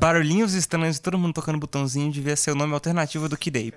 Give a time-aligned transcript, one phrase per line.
[0.00, 3.74] Barulhinhos estranhos todo mundo tocando botãozinho devia ser o nome alternativo do Kid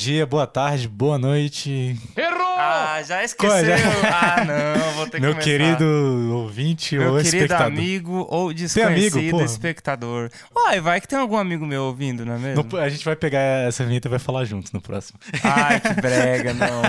[0.00, 1.94] dia, boa tarde, boa noite.
[2.58, 3.50] Ah, já esqueceu.
[3.50, 4.08] Qual é?
[4.10, 5.50] Ah, não, vou ter que Meu começar.
[5.50, 5.84] querido
[6.36, 7.66] ouvinte Meu ou querido espectador.
[7.66, 9.44] amigo ou amigo, desconhecido porra.
[9.44, 10.30] espectador.
[10.56, 12.64] Uai, vai que tem algum amigo meu ouvindo, não é mesmo?
[12.64, 15.18] No- a gente vai pegar essa vinheta e vai falar juntos no próximo.
[15.44, 16.82] Ai, que brega, não.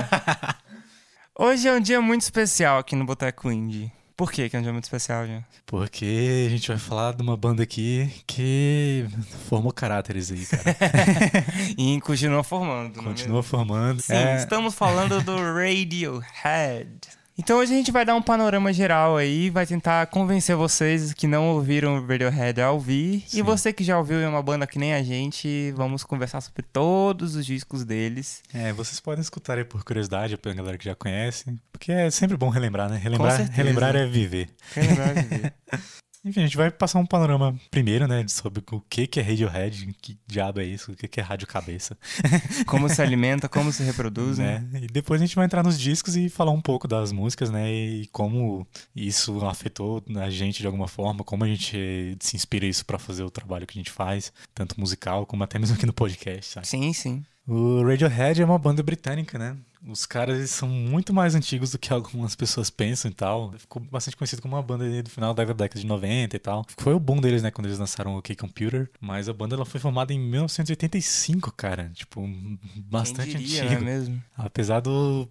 [1.37, 3.91] Hoje é um dia muito especial aqui no Boteco Indie.
[4.21, 5.43] Por que que é um dia muito especial, Jean?
[5.65, 9.07] Porque a gente vai falar de uma banda aqui que
[9.49, 10.77] formou caráteres aí, cara.
[11.75, 13.99] E continua formando, é Continua formando.
[13.99, 16.99] Sim, É, estamos falando do Radiohead.
[17.43, 21.25] Então hoje a gente vai dar um panorama geral aí, vai tentar convencer vocês que
[21.25, 23.23] não ouviram o Radiohead a ouvir.
[23.25, 23.41] E Sim.
[23.41, 27.35] você que já ouviu é uma banda que nem a gente, vamos conversar sobre todos
[27.35, 28.43] os discos deles.
[28.53, 31.57] é, vocês podem escutar aí por curiosidade, pra galera que já conhece.
[31.71, 32.97] Porque é sempre bom relembrar, né?
[32.97, 34.47] Relembrar, relembrar é viver.
[34.75, 35.53] Quer lembrar de ver?
[36.23, 38.23] Enfim, a gente vai passar um panorama primeiro, né?
[38.27, 41.47] Sobre o que que é Radiohead, que diabo é isso, o que que é rádio
[41.47, 41.97] cabeça.
[42.67, 44.59] Como se alimenta, como se reproduz, né?
[44.71, 44.81] né?
[44.83, 47.71] E depois a gente vai entrar nos discos e falar um pouco das músicas, né?
[47.71, 52.85] E como isso afetou a gente de alguma forma, como a gente se inspira isso
[52.85, 55.93] pra fazer o trabalho que a gente faz, tanto musical como até mesmo aqui no
[55.93, 56.67] podcast, sabe?
[56.67, 57.23] Sim, sim.
[57.47, 59.57] O Radiohead é uma banda britânica, né?
[59.87, 63.53] Os caras são muito mais antigos do que algumas pessoas pensam e tal.
[63.57, 66.65] Ficou bastante conhecido como uma banda do final da década de 90 e tal.
[66.77, 68.89] Foi o boom deles, né, quando eles lançaram o OK Computer.
[68.99, 71.91] Mas a banda ela foi formada em 1985, cara.
[71.93, 72.27] Tipo,
[72.75, 73.81] bastante Quem diria, antigo.
[73.81, 74.23] não é mesmo?
[74.37, 75.27] Apesar do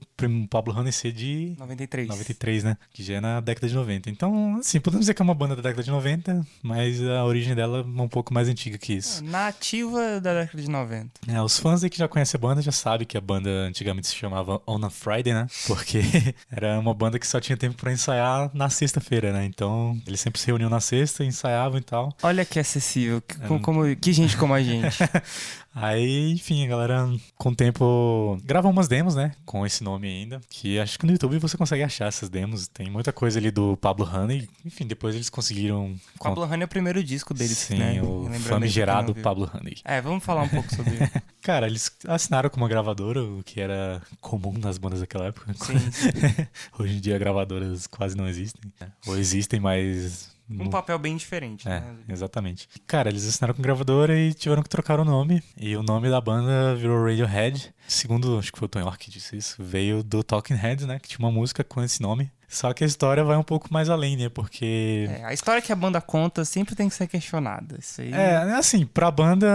[0.48, 2.08] Pablo Honey ser de 93.
[2.08, 2.76] 93, né?
[2.92, 4.10] Que já é na década de 90.
[4.10, 7.54] Então, assim, podemos dizer que é uma banda da década de 90, mas a origem
[7.54, 9.24] dela é um pouco mais antiga que isso.
[9.24, 11.10] Nativa da década de 90.
[11.28, 14.08] É, os fãs aí que já conhecem a banda já sabem que a banda antigamente
[14.08, 15.46] se chamava On a Friday, né?
[15.66, 16.00] Porque
[16.50, 19.44] era uma banda que só tinha tempo pra ensaiar na sexta-feira, né?
[19.44, 22.14] Então, eles sempre se reuniam na sexta, ensaiavam e tal.
[22.22, 24.96] Olha que acessível, que, como- que gente como a gente.
[25.74, 29.32] Aí, enfim, a galera com o tempo grava umas demos, né?
[29.44, 30.40] Com esse nome ainda.
[30.48, 32.66] Que acho que no YouTube você consegue achar essas demos.
[32.66, 34.48] Tem muita coisa ali do Pablo Honey.
[34.64, 35.94] Enfim, depois eles conseguiram.
[36.18, 38.02] Pablo Honey é o primeiro disco deles, Sim, né?
[38.02, 39.76] o famigerado Pablo Honey.
[39.84, 40.90] É, vamos falar um pouco sobre
[41.40, 45.54] Cara, eles assinaram com uma gravadora, o que era comum nas bandas daquela época.
[45.54, 46.10] Sim, sim.
[46.78, 48.72] Hoje em dia gravadoras quase não existem.
[49.06, 50.30] Ou existem, mas.
[50.50, 51.94] Um não- papel bem diferente, É, né?
[52.08, 52.68] exatamente.
[52.86, 55.42] Cara, eles assinaram com gravadora e tiveram que trocar o nome.
[55.56, 57.72] E o nome da banda virou Radiohead.
[57.86, 60.98] Segundo, acho que foi o Tom York que disse isso, veio do Talking Heads, né?
[60.98, 62.30] Que tinha uma música com esse nome.
[62.48, 64.28] Só que a história vai um pouco mais além, né?
[64.28, 65.06] Porque.
[65.08, 67.76] É, a história que a banda conta sempre tem que ser questionada.
[67.78, 68.12] Isso aí.
[68.12, 69.46] É, assim, pra banda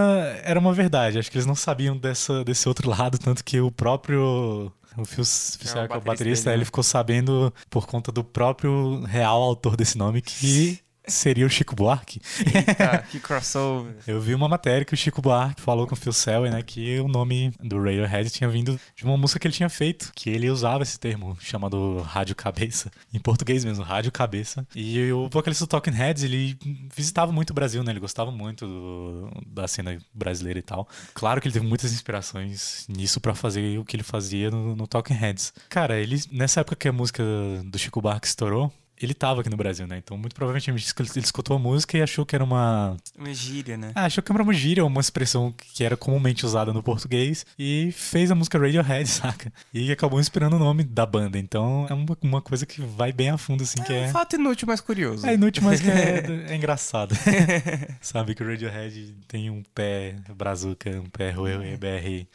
[0.43, 1.19] era uma verdade.
[1.19, 4.71] Acho que eles não sabiam dessa, desse outro lado, tanto que o próprio.
[4.97, 6.57] O Phil, Phil Sark, o baterista dele, né?
[6.59, 11.75] ele ficou sabendo por conta do próprio real autor desse nome que seria o Chico
[11.75, 12.21] Buarque.
[12.53, 13.95] Eita, que crossover.
[14.07, 16.99] Eu vi uma matéria que o Chico Buarque falou com o Phil Selwyn, né, que
[16.99, 20.49] o nome do Radiohead tinha vindo de uma música que ele tinha feito, que ele
[20.49, 24.65] usava esse termo chamado rádio cabeça, em português mesmo, rádio cabeça.
[24.75, 26.57] E o vocalista do Talking Heads, ele
[26.95, 30.87] visitava muito o Brasil, né, ele gostava muito do- da cena brasileira e tal.
[31.13, 34.87] Claro que ele teve muitas inspirações nisso pra fazer o que ele fazia no, no
[34.87, 35.53] Talking Heads.
[35.69, 37.23] Cara, ele nessa época que a música
[37.65, 39.97] do Chico Buarque estourou, ele tava aqui no Brasil, né?
[39.97, 43.91] Então, muito provavelmente ele escutou a música e achou que era uma Uma gíria, né?
[43.95, 47.91] ah, achou que era uma gíria, uma expressão que era comumente usada no português e
[47.91, 49.51] fez a música Radiohead, saca?
[49.73, 51.37] E acabou inspirando o nome da banda.
[51.37, 54.07] Então é uma, uma coisa que vai bem a fundo, assim, que É um é.
[54.09, 55.25] fato inútil, mas curioso.
[55.25, 57.15] É inútil, mas que é, é engraçado.
[58.01, 62.25] Sabe que o Radiohead tem um pé brazuca, um pé ruê, BR.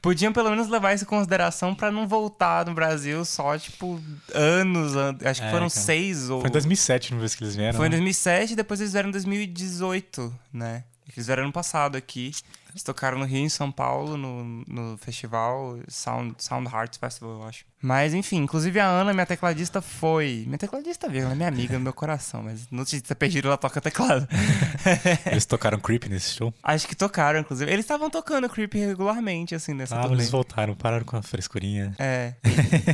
[0.00, 4.00] Podiam pelo menos levar isso em consideração pra não voltar no Brasil só, tipo,
[4.34, 4.92] anos.
[5.30, 5.80] Acho que É, foram cara.
[5.80, 6.40] seis ou.
[6.40, 7.76] Foi em 2007, não vez que eles vieram.
[7.76, 7.96] Foi em né?
[7.96, 10.84] 2007 e depois eles vieram em 2018, né?
[11.14, 12.32] Eles vieram ano passado aqui.
[12.78, 17.42] Eles tocaram no Rio, em São Paulo, no, no festival Sound, Sound Hearts Festival, eu
[17.42, 17.64] acho.
[17.82, 20.44] Mas, enfim, inclusive a Ana, minha tecladista, foi.
[20.46, 21.22] Minha tecladista, viu?
[21.22, 24.28] Ela é minha amiga no meu coração, mas no Notícia Perdido ela toca teclado.
[25.30, 26.54] Eles tocaram Creep nesse show.
[26.62, 27.70] Acho que tocaram, inclusive.
[27.70, 30.16] Eles estavam tocando Creep regularmente, assim, nessa Ah, turnê.
[30.16, 31.94] eles voltaram, pararam com a frescurinha.
[31.98, 32.34] É.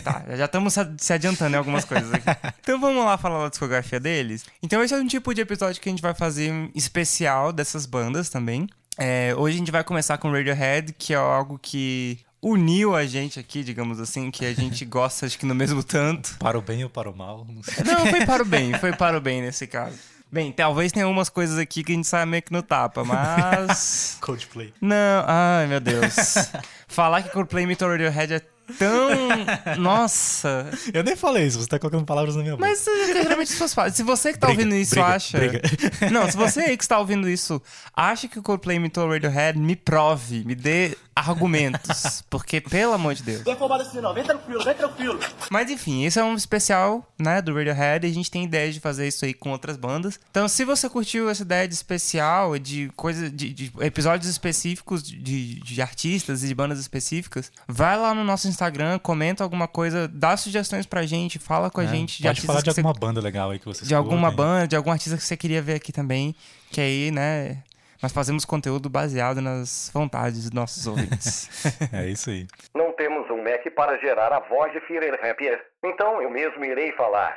[0.02, 2.24] tá, já estamos se adiantando em algumas coisas aqui.
[2.64, 4.46] Então vamos lá falar da discografia deles.
[4.62, 8.30] Então esse é um tipo de episódio que a gente vai fazer especial dessas bandas
[8.30, 8.66] também.
[8.98, 13.40] É, hoje a gente vai começar com Radiohead, que é algo que uniu a gente
[13.40, 16.36] aqui, digamos assim, que a gente gosta, acho que no mesmo tanto.
[16.38, 17.46] Para o bem ou para o mal?
[17.48, 17.84] Não, sei.
[17.84, 19.98] não foi para o bem, foi para o bem nesse caso.
[20.30, 24.18] Bem, talvez tenha umas coisas aqui que a gente sabe meio que no tapa, mas.
[24.20, 24.74] Coldplay.
[24.80, 26.14] Não, ai meu Deus.
[26.88, 28.40] Falar que Coldplay imitou Radiohead é
[28.78, 29.76] tão.
[29.78, 30.70] Nossa!
[30.92, 32.66] Eu nem falei isso, você tá colocando palavras na minha boca.
[32.68, 33.92] Mas é, realmente as pessoas falam.
[33.92, 35.38] Se você que tá Briga, ouvindo isso briga, acha.
[35.38, 35.62] briga.
[36.10, 37.60] Não, se você aí que está ouvindo isso
[37.94, 42.22] acha que o Coldplay imitou o Radiohead, me prove, me dê argumentos.
[42.28, 43.42] Porque, pelo amor de Deus.
[43.42, 45.20] Tem afobado assim não, vem tranquilo, vem tranquilo.
[45.50, 48.80] Mas enfim, esse é um especial, né, do Radiohead e a gente tem ideia de
[48.80, 50.18] fazer isso aí com outras bandas.
[50.30, 55.60] Então, se você curtiu essa ideia de especial, de coisa, de, de episódios específicos de,
[55.60, 60.36] de artistas e de bandas específicas, vai lá no nosso Instagram, comenta alguma coisa, dá
[60.36, 62.94] sugestões pra gente, fala com a É, gente de Pode falar de que você alguma
[62.98, 64.36] banda legal aí que vocês de alguma curtem.
[64.46, 66.34] banda, de algum artista que você queria ver aqui também,
[66.70, 67.62] que aí, né,
[68.02, 71.48] nós fazemos conteúdo baseado nas vontades dos nossos ouvintes.
[71.92, 72.46] É isso aí.
[72.74, 76.92] Não temos um Mac para gerar a voz de Führer Rampier, então eu mesmo irei
[76.92, 77.36] falar.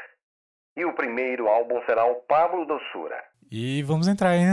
[0.77, 3.17] E o primeiro álbum será o Pablo Doçura.
[3.49, 4.43] E vamos entrar aí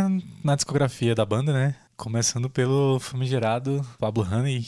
[0.44, 1.75] na discografia da banda, né?
[1.96, 4.62] Começando pelo famigerado Pablo Honey.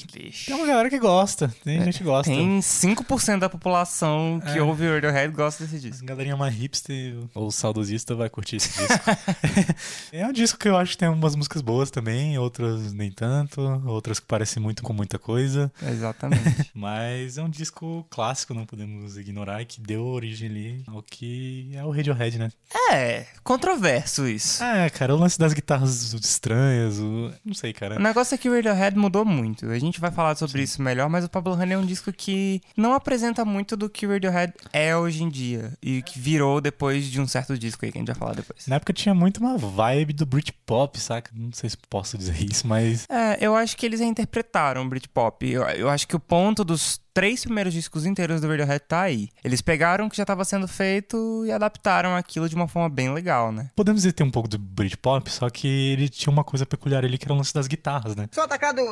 [0.46, 2.30] Tem uma galera que gosta, tem gente que gosta.
[2.30, 4.62] Tem 5% da população que É.
[4.62, 6.04] ouve Radiohead gosta desse disco.
[6.04, 9.04] A galerinha mais hipster ou saudosista vai curtir esse disco.
[10.12, 13.60] é um disco que eu acho que tem umas músicas boas também, outras nem tanto,
[13.86, 15.70] outras que parecem muito com muita coisa.
[15.82, 16.70] Exatamente.
[16.72, 21.70] Mas é um disco clássico, não podemos ignorar, e que deu origem ali ao que
[21.74, 22.50] é o Radiohead, né?
[22.92, 24.62] é, controverso isso.
[24.62, 27.15] É, cara, o lance das guitarras estranhas, o...
[27.44, 27.96] não sei, cara.
[27.96, 29.66] O negócio é que o Radiohead mudou muito.
[29.66, 32.60] A gente vai falar sobre isso melhor, mas o Pablo Honey é um disco que
[32.76, 35.72] não apresenta muito do que o Radiohead é hoje em dia.
[35.82, 38.66] E que virou depois de um certo disco aí que a gente vai falar depois.
[38.66, 41.30] Na época tinha muito uma vibe do Britpop, saca?
[41.34, 45.46] Não sei se posso dizer isso, mas É, eu acho que eles reinterpretaram o Britpop.
[45.48, 49.30] Eu, eu acho que o ponto dos três primeiros discos inteiros do Radiohead tá aí.
[49.42, 53.10] Eles pegaram o que já estava sendo feito e adaptaram aquilo de uma forma bem
[53.10, 53.70] legal, né?
[53.74, 57.06] podemos dizer que tem um pouco do Britpop, só que ele tinha uma coisa peculiar
[57.06, 58.28] ali que era o lance das guitarras, né?
[58.30, 58.82] Sou atacado.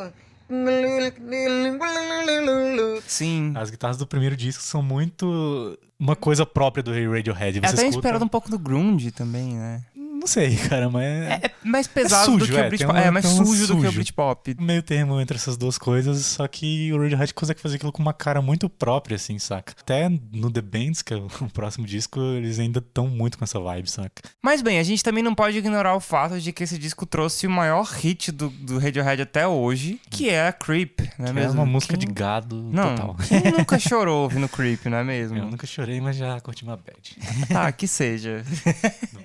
[3.06, 3.52] Sim.
[3.56, 7.58] As guitarras do primeiro disco são muito uma coisa própria do Radiohead.
[7.58, 7.88] É Você até escuta...
[7.88, 9.82] inspirado um pouco do grunge também, né?
[10.24, 12.98] Não sei, cara, mas É, é mais pesado sujo, do que é, o Britpop.
[12.98, 13.92] É, mais sujo, do que o.
[13.92, 14.56] Britpop.
[14.58, 18.14] meio termo entre essas duas coisas, só que o Radiohead consegue fazer aquilo com uma
[18.14, 19.74] cara muito própria, assim, saca?
[19.78, 23.60] Até no The Bands, que é o próximo disco, eles ainda estão muito com essa
[23.60, 24.22] vibe, saca?
[24.42, 27.46] Mas bem, a gente também não pode ignorar o fato de que esse disco trouxe
[27.46, 31.32] o maior hit do, do Radiohead até hoje, que é a Creep, não é É
[31.34, 31.52] mesmo?
[31.60, 33.16] uma música Quem- de gado Não, total.
[33.28, 35.36] quem nunca chorou ouvindo Creep, não é mesmo?
[35.36, 37.18] Eu nunca chorei, mas já curti uma bad.
[37.48, 38.42] Tá, que seja.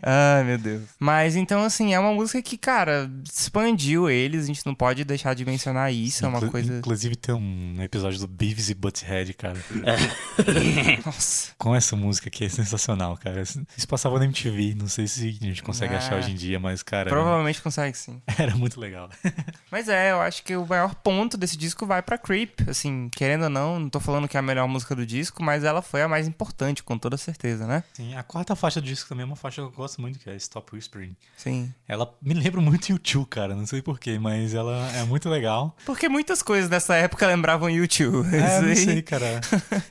[0.03, 0.88] Ai, meu Deus.
[0.99, 5.33] Mas então, assim, é uma música que, cara, expandiu eles, a gente não pode deixar
[5.33, 6.77] de mencionar isso, é uma coisa.
[6.77, 9.57] Inclusive tem um episódio do Beavis e Butthead, cara.
[11.05, 11.51] Nossa.
[11.57, 13.41] Com essa música que é sensacional, cara.
[13.41, 15.97] Isso passava na MTV, não sei se a gente consegue Ah.
[15.97, 18.21] achar hoje em dia, mas, cara, Provavelmente consegue sim.
[18.37, 19.09] era muito legal.
[19.71, 22.67] Mas é, eu acho que o maior ponto desse disco vai pra Creep.
[22.67, 25.63] Assim, querendo ou não, não tô falando que é a melhor música do disco, mas
[25.63, 27.83] ela foi a mais importante, com toda certeza, né?
[27.93, 30.27] Sim, a quarta faixa do disco também é uma faixa que eu gosto muito, que
[30.29, 31.15] é Stop Whispering.
[31.37, 31.73] Sim.
[31.87, 35.75] Ela me lembra muito YouTube, cara, não sei porquê, mas ela é muito legal.
[35.85, 38.27] Porque muitas coisas dessa época lembravam YouTube.
[38.35, 39.41] É, não sei, cara.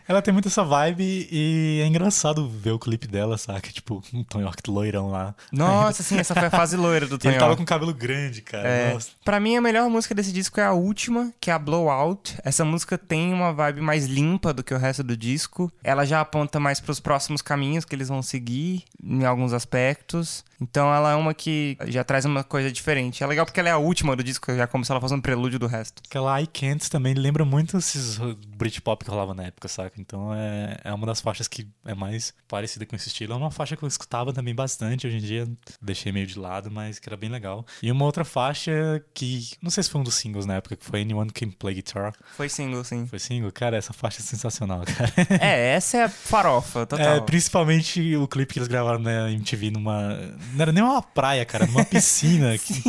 [0.09, 3.71] Ela tem muito essa vibe e é engraçado ver o clipe dela, saca?
[3.71, 5.35] Tipo, um Tom York loirão lá.
[5.52, 7.61] Nossa, sim, essa foi a fase loira do Tony ele tava Hawk.
[7.61, 8.66] com cabelo grande, cara.
[8.68, 9.11] É, Nossa.
[9.25, 12.37] pra mim, a melhor música desse disco é a última, que é a Blowout.
[12.42, 15.71] Essa música tem uma vibe mais limpa do que o resto do disco.
[15.85, 20.45] Ela já aponta mais pros próximos caminhos que eles vão seguir, em alguns aspectos.
[20.70, 23.22] Então ela é uma que já traz uma coisa diferente.
[23.22, 25.20] É legal porque ela é a última do disco, já como se ela fosse um
[25.20, 26.02] prelúdio do resto.
[26.06, 28.18] Aquela I Can't também lembra muito esses
[28.56, 30.00] Britpop que rolava na época, saca?
[30.00, 33.32] Então é, é uma das faixas que é mais parecida com esse estilo.
[33.32, 35.48] É uma faixa que eu escutava também bastante, hoje em dia
[35.80, 37.64] deixei meio de lado, mas que era bem legal.
[37.82, 40.84] E uma outra faixa que, não sei se foi um dos singles na época, que
[40.84, 42.12] foi Anyone Can Play Guitar.
[42.37, 43.06] Foi single, sim.
[43.06, 43.50] Foi single?
[43.52, 45.12] Cara, essa faixa é sensacional, cara.
[45.40, 47.16] é, essa é farofa, total.
[47.16, 50.18] É, principalmente o clipe que eles gravaram na MTV numa.
[50.59, 52.59] Não era nem uma praia, cara, numa piscina.
[52.59, 52.83] que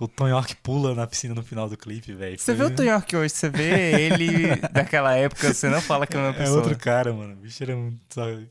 [0.00, 2.36] o Tom York pula na piscina no final do clipe, velho.
[2.36, 6.04] Você Foi- vê o Tom York hoje, você vê ele daquela época, você não fala
[6.04, 6.56] que é uma É pessoa.
[6.58, 7.34] outro cara, mano.
[7.34, 8.00] O bicho era muito.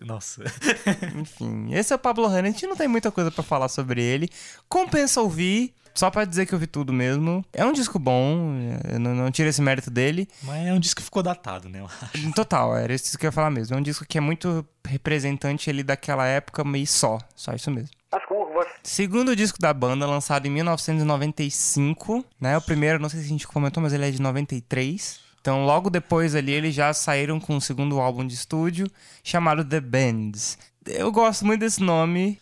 [0.05, 0.43] Nossa.
[1.19, 2.49] Enfim, esse é o Pablo Honey.
[2.49, 4.29] A gente não tem muita coisa pra falar sobre ele.
[4.69, 5.73] Compensa ouvir.
[5.93, 7.43] Só pra dizer que eu vi tudo mesmo.
[7.51, 8.53] É um disco bom,
[8.89, 10.25] eu não, não tiro esse mérito dele.
[10.43, 11.81] Mas é um disco que ficou datado, né?
[11.81, 12.31] eu acho.
[12.31, 13.75] Total, era isso que eu ia falar mesmo.
[13.75, 17.17] É um disco que é muito representante ali daquela época, mas só.
[17.35, 17.89] Só isso mesmo.
[18.09, 18.50] As curvas
[18.83, 22.57] Segundo disco da banda, lançado em 1995, né?
[22.57, 25.19] O primeiro, não sei se a gente comentou, mas ele é de 93.
[25.41, 28.87] Então, logo depois ali, eles já saíram com o segundo álbum de estúdio,
[29.23, 30.57] chamado The Bands.
[30.85, 32.39] Eu gosto muito desse nome.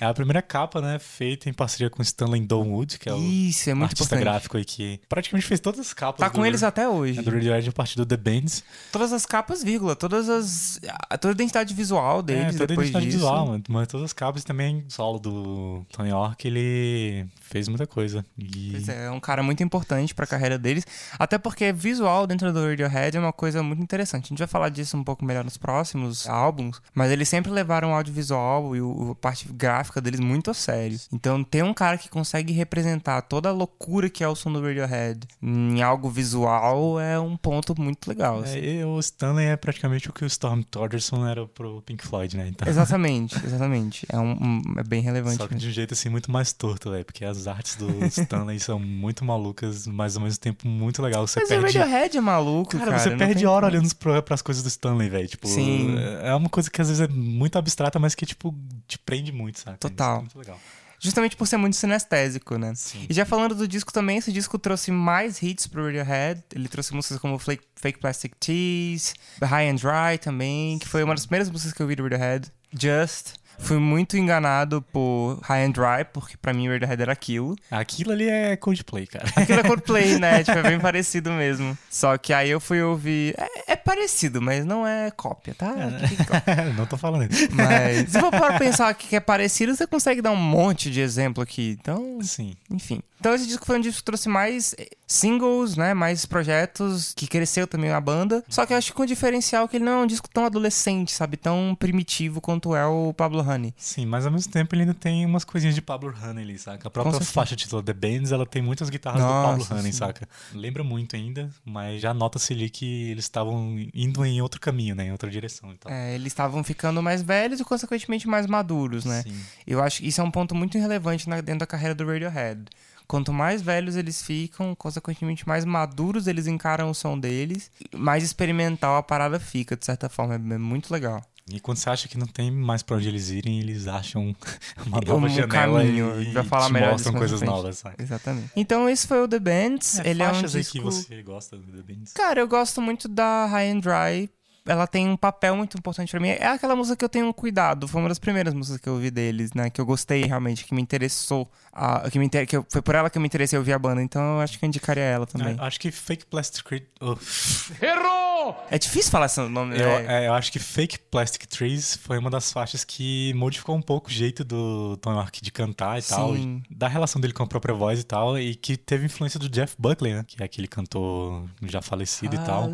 [0.00, 0.98] É a primeira capa, né?
[1.00, 4.24] Feita em parceria com Stanley Donwood, que é o Isso, é muito artista importante.
[4.24, 6.20] gráfico aí que praticamente fez todas as capas.
[6.20, 7.18] Tá com eles até hoje.
[7.18, 8.62] é, do Radiohead a partir do The Bands.
[8.92, 9.96] Todas as capas, vírgula.
[9.96, 10.80] Todas as.
[11.20, 13.18] Toda a identidade visual É, deles toda a identidade disso.
[13.18, 13.64] visual, mano.
[13.68, 18.24] mas todas as capas e também o solo do Tony York, ele fez muita coisa.
[18.38, 20.84] E Pois é, é um cara muito importante pra carreira deles.
[21.18, 24.26] Até porque visual dentro do Radiohead é uma coisa muito interessante.
[24.26, 26.80] A gente vai falar disso um pouco melhor nos próximos álbuns.
[26.94, 30.98] Mas eles sempre levaram o audiovisual e o, a parte gráfica deles muito a sério.
[31.12, 34.60] Então ter um cara que consegue representar toda a loucura que é o som do
[34.62, 38.40] Radiohead em algo visual é um ponto muito legal.
[38.40, 38.58] assim.
[38.80, 42.48] É, o Stanley é praticamente o que o Storm Thorderson era pro Pink Floyd, né?
[42.48, 44.06] Então, Exatamente, exatamente.
[44.10, 45.36] É, um, um- é bem relevante.
[45.36, 45.66] Só que mesmo.
[45.66, 47.04] de um jeito assim muito mais torto, velho.
[47.04, 51.26] Porque as artes do Stanley são muito malucas, mas ao mesmo tempo muito legal.
[51.26, 51.78] Você Mas o perde.
[51.78, 52.84] Radiohead é maluco, cara.
[52.90, 53.78] Cara, você perde tem hora como.
[53.78, 55.28] olhando pro, pras coisas do Stanley, velho.
[55.28, 55.96] Tipo, Sim.
[56.22, 58.54] é uma coisa que às vezes é muito abstrata, mas que, tipo,
[58.86, 59.78] te prende muito, sabe?
[59.78, 60.16] Total.
[60.16, 60.60] É muito legal.
[61.00, 62.72] Justamente por ser muito sinestésico, né?
[62.74, 63.06] Sim.
[63.08, 66.42] E já falando do disco também, esse disco trouxe mais hits pro Radiohead.
[66.52, 71.14] Ele trouxe músicas como Fake, Fake Plastic Tees, High and Dry também, que foi uma
[71.14, 72.50] das primeiras músicas que eu vi do Radiohead.
[72.72, 73.34] Just.
[73.58, 77.56] Fui muito enganado por High and Dry, porque pra mim o Radiohead era aquilo.
[77.70, 79.26] Aquilo ali é Coldplay, cara.
[79.36, 80.44] Aquilo é Coldplay, né?
[80.44, 81.76] tipo, é bem parecido mesmo.
[81.90, 83.34] Só que aí eu fui ouvir...
[83.36, 85.74] É, é parecido, mas não é cópia, tá?
[86.76, 87.48] Não tô falando isso.
[87.52, 91.42] Mas se for para pensar que é parecido, você consegue dar um monte de exemplo
[91.42, 91.76] aqui.
[91.80, 92.54] Então, Sim.
[92.70, 93.00] enfim.
[93.20, 95.92] Então esse disco foi um disco que trouxe mais eh, singles, né?
[95.92, 98.44] Mais projetos, que cresceu também a banda.
[98.48, 100.44] Só que eu acho que com o diferencial que ele não é um disco tão
[100.44, 101.36] adolescente, sabe?
[101.36, 103.74] Tão primitivo quanto é o Pablo Honey.
[103.76, 106.88] Sim, mas ao mesmo tempo ele ainda tem umas coisinhas de Pablo Honey ali, saca?
[106.88, 109.98] A própria faixa título The Bands, ela tem muitas guitarras Nossa, do Pablo Honey, sim.
[109.98, 110.28] saca?
[110.52, 115.06] Lembra muito ainda, mas já nota-se ali que eles estavam indo em outro caminho, né?
[115.06, 115.92] Em outra direção e tal.
[115.92, 119.22] É, eles estavam ficando mais velhos e, consequentemente, mais maduros, né?
[119.22, 119.40] Sim.
[119.66, 122.64] Eu acho que isso é um ponto muito relevante na- dentro da carreira do Radiohead.
[123.06, 128.96] Quanto mais velhos eles ficam, consequentemente mais maduros eles encaram o som deles, mais experimental
[128.96, 130.34] a parada fica, de certa forma.
[130.34, 131.24] É é muito legal.
[131.50, 134.34] E quando você acha que não tem mais pra onde eles irem, eles acham
[134.86, 138.02] uma Um nova janela caminho, e, e falar te melhor mostram coisas novas, saca?
[138.02, 138.50] Exatamente.
[138.54, 139.98] Então esse foi o The Bands.
[140.00, 140.72] É, ele é um disco...
[140.72, 142.12] que você gosta do The Bands.
[142.12, 144.30] Cara, eu gosto muito da High and Dry.
[144.68, 146.28] Ela tem um papel muito importante pra mim.
[146.28, 147.88] É aquela música que eu tenho um cuidado.
[147.88, 149.70] Foi uma das primeiras músicas que eu ouvi deles, né?
[149.70, 151.50] Que eu gostei realmente, que me interessou.
[151.80, 152.44] a- que me inter...
[152.44, 154.02] que eu- Foi por ela que eu me interessei a ouvir a banda.
[154.02, 155.56] Então eu acho que eu indicaria ela também.
[155.56, 156.82] É, acho que Fake Plastic Trees.
[157.00, 160.24] oh, É difícil falar esse nome, eu, né?
[160.24, 164.08] é, eu acho que Fake Plastic Trees foi uma das faixas que modificou um pouco
[164.08, 166.62] o jeito do Tony York de cantar e tal, Sim.
[166.68, 169.48] e da relação dele com a própria voz e tal, e que teve influência do
[169.48, 170.24] Jeff Buckley, né?
[170.26, 172.68] Que é aquele cantor já falecido e tal.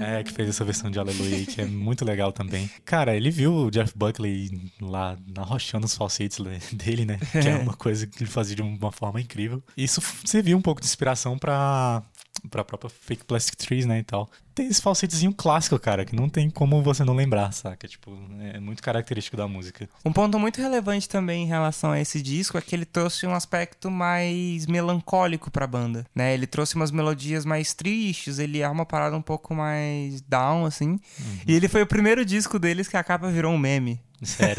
[0.00, 2.68] É, que fez essa versão de Aleluia que é muito legal também.
[2.84, 7.18] Cara, ele viu o Jeff Buckley lá arrochando os falsetes le- dele, né?
[7.32, 9.62] Que é uma coisa que ele fazia de uma forma incrível.
[9.76, 12.02] Isso serviu um pouco de inspiração pra,
[12.50, 14.30] pra própria Fake Plastic Trees, né, e tal.
[14.58, 17.86] Tem esse falsetezinho clássico, cara, que não tem como você não lembrar, saca?
[17.86, 19.88] Tipo, é muito característico da música.
[20.04, 23.34] Um ponto muito relevante também em relação a esse disco é que ele trouxe um
[23.34, 26.34] aspecto mais melancólico pra banda, né?
[26.34, 30.98] Ele trouxe umas melodias mais tristes, ele é uma parada um pouco mais down, assim.
[31.46, 34.00] E ele foi o primeiro disco deles que a capa virou um meme.
[34.20, 34.56] Sério.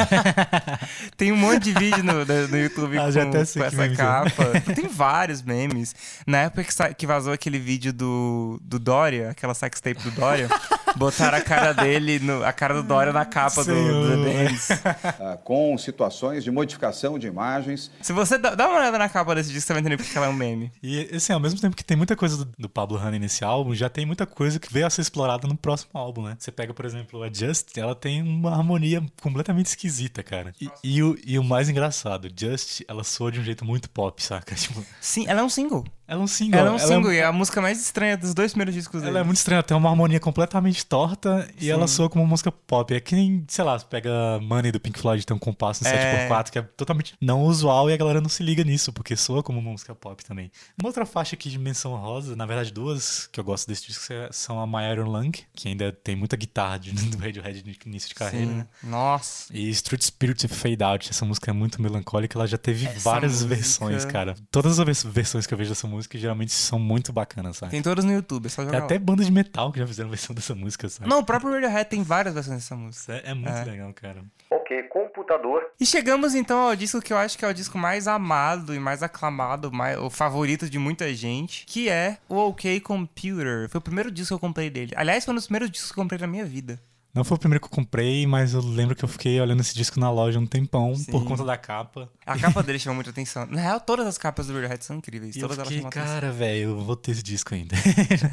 [1.18, 3.96] Tem um monte de vídeo no, no- YouTube Ah, com, com essa é.
[3.96, 4.62] capa.
[4.74, 5.94] Tem vários memes.
[6.25, 10.48] Na época que, que vazou aquele vídeo do, do Dória, aquela sextape do Dória,
[10.96, 14.48] botaram a cara dele, no- a cara do Dória na capa do, do The Senhor.
[14.48, 14.69] Bands.
[15.19, 17.91] ah, com situações de modificação de imagens.
[18.01, 20.27] Se você dá, dá uma olhada na capa desse disco, você vai entender porque ela
[20.27, 20.72] é um meme.
[20.81, 23.74] E, assim, ao mesmo tempo que tem muita coisa do, do Pablo Honey nesse álbum,
[23.74, 26.36] já tem muita coisa que veio a ser explorada no próximo álbum, né?
[26.39, 30.53] Você pega, por exemplo, a Just, ela tem uma harmonia completamente esquisita, cara.
[30.62, 34.22] E, e o, e o mais engraçado, Just, ela soa de um jeito muito pop,
[34.24, 34.55] saca?
[34.60, 35.86] Tipo, Sim, ela é um single.
[36.10, 36.60] Ela é um single.
[36.60, 39.01] Ela é um ela single e é a música mais estranha dos dois primeiros discos
[39.01, 39.12] dele.
[39.12, 42.51] Ela é muito estranha, tem uma harmonia completamente torta e ela soa como uma música
[42.51, 42.94] pop.
[42.94, 44.10] É que nem, sei lá, você pega
[44.42, 46.28] Money do Pink Floyd, tem um compasso no É.
[46.28, 49.44] 7x4 que é totalmente não usual e a galera não se liga nisso, porque soa
[49.44, 50.51] como uma música pop também.
[50.82, 54.04] Uma outra faixa aqui de menção rosa, na verdade duas que eu gosto desse disco
[54.32, 58.10] são a My Iron Lung, que ainda tem muita guitarra de, do Radiohead no início
[58.10, 58.54] de carreira, Sim.
[58.58, 58.68] né?
[58.84, 59.46] Nossa.
[59.54, 63.34] E Street Spirit Fade Out, essa música é muito melancólica, ela já teve Essa várias
[63.44, 64.36] música- versões, cara.
[64.50, 67.72] Todas as vers- versões que eu vejo dessa música músicas geralmente são muito bacanas, sabe?
[67.72, 69.00] Tem todas no YouTube, é só Tem jogar até lá.
[69.01, 71.10] bandas de metal que já fizeram versão dessa música, sabe?
[71.10, 73.13] Não, o próprio Radiohead tem várias versões dessa música.
[73.13, 73.63] É, é muito É.
[73.65, 74.24] legal, cara.
[74.51, 75.63] Ok, computador.
[75.79, 78.79] E chegamos então ao disco que eu acho que é o disco mais amado e
[78.79, 83.70] mais aclamado, mais, o favorito de muita gente, que é o OK Computer.
[83.70, 84.94] Foi o primeiro disco que eu comprei dele.
[84.96, 86.79] Aliás, foi um dos primeiros discos que eu comprei na minha vida.
[87.13, 89.74] Não foi o primeiro que eu comprei, mas eu lembro que eu fiquei olhando esse
[89.74, 91.12] disco na loja um tempão Sim.
[91.12, 92.10] por conta da capa.
[92.25, 93.48] A capa dele chamou muita atenção.
[93.48, 95.36] Na real, todas as capas do Radiohead são incríveis.
[95.36, 96.13] E eu todas elas fiquei, chamam atenção.
[96.22, 97.75] cara, velho, eu vou ter esse disco ainda.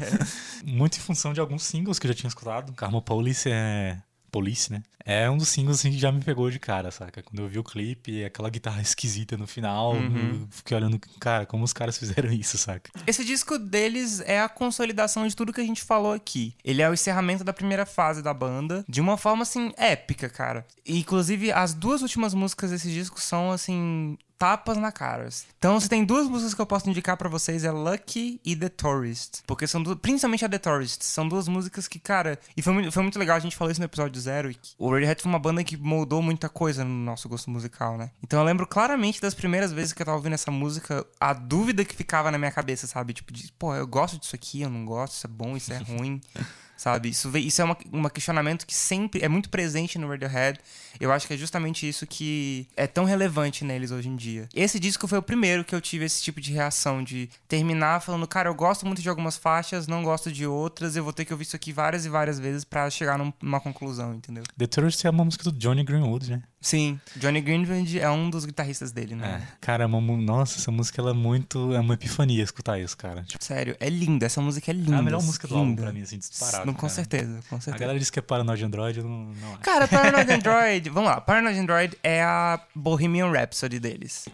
[0.63, 2.73] Muito em função de alguns singles que eu já tinha escutado.
[2.73, 3.97] Karma Police é.
[4.31, 4.83] Police, né?
[5.09, 7.23] É um dos singles assim, que já me pegou de cara, saca?
[7.23, 10.41] Quando eu vi o clipe, aquela guitarra esquisita no final, Uhum.
[10.41, 12.91] eu fiquei olhando, cara, como os caras fizeram isso, saca?
[13.07, 16.53] Esse disco deles é a consolidação de tudo que a gente falou aqui.
[16.63, 20.65] Ele é o encerramento da primeira fase da banda, de uma forma, assim, épica, cara.
[20.85, 25.27] E, inclusive, as duas últimas músicas desse disco são, assim, tapas na cara.
[25.57, 28.69] Então, se tem duas músicas que eu posso indicar pra vocês, é Lucky e The
[28.69, 29.41] Tourist.
[29.47, 32.39] Porque são duas, principalmente a The Tourist, são duas músicas que, cara...
[32.55, 35.21] E foi muito, foi muito legal, a gente falou isso no episódio zero, o Radiohead
[35.21, 38.11] foi uma banda que moldou muita coisa no nosso gosto musical, né?
[38.23, 41.83] Então eu lembro claramente das primeiras vezes que eu tava ouvindo essa música, a dúvida
[41.83, 43.13] que ficava na minha cabeça, sabe?
[43.13, 45.77] Tipo, de, pô, eu gosto disso aqui, eu não gosto, isso é bom, isso é
[45.77, 46.21] ruim.
[46.77, 47.09] Sabe?
[47.09, 50.59] Isso, isso é uma, uma questionamento que sempre é muito presente no Radiohead.
[50.99, 54.47] Eu acho que é justamente isso que é tão relevante neles hoje em dia.
[54.53, 58.27] Esse disco foi o primeiro que eu tive esse tipo de reação de terminar falando,
[58.27, 61.33] cara, eu gosto muito de algumas faixas, não gosto de outras, eu vou ter que
[61.33, 64.43] ouvir isso aqui várias e várias vezes pra chegar num- numa conclusão, entendeu?
[64.57, 66.43] The Tourist é uma música do Johnny Greenwood, né?
[66.59, 69.47] Sim, Johnny Greenwood é um dos guitarristas dele, né?
[69.47, 69.57] É.
[69.61, 71.73] Cara, é uma nossa, essa música ela é muito.
[71.73, 73.23] É uma epifania escutar isso, cara.
[73.23, 74.95] Tipo, Sério, é linda, essa música é linda.
[74.95, 76.65] é a melhor música do álbum pra mim, assim, disparado.
[76.65, 76.93] Não, com cara.
[76.93, 77.77] certeza, com A certeza.
[77.81, 79.59] galera diz que é Paranoid Android, eu não, não acho.
[79.59, 84.27] Cara, Paranoid Android, vamos lá, Paranoid Android é a Bohemian Rhapsody deles.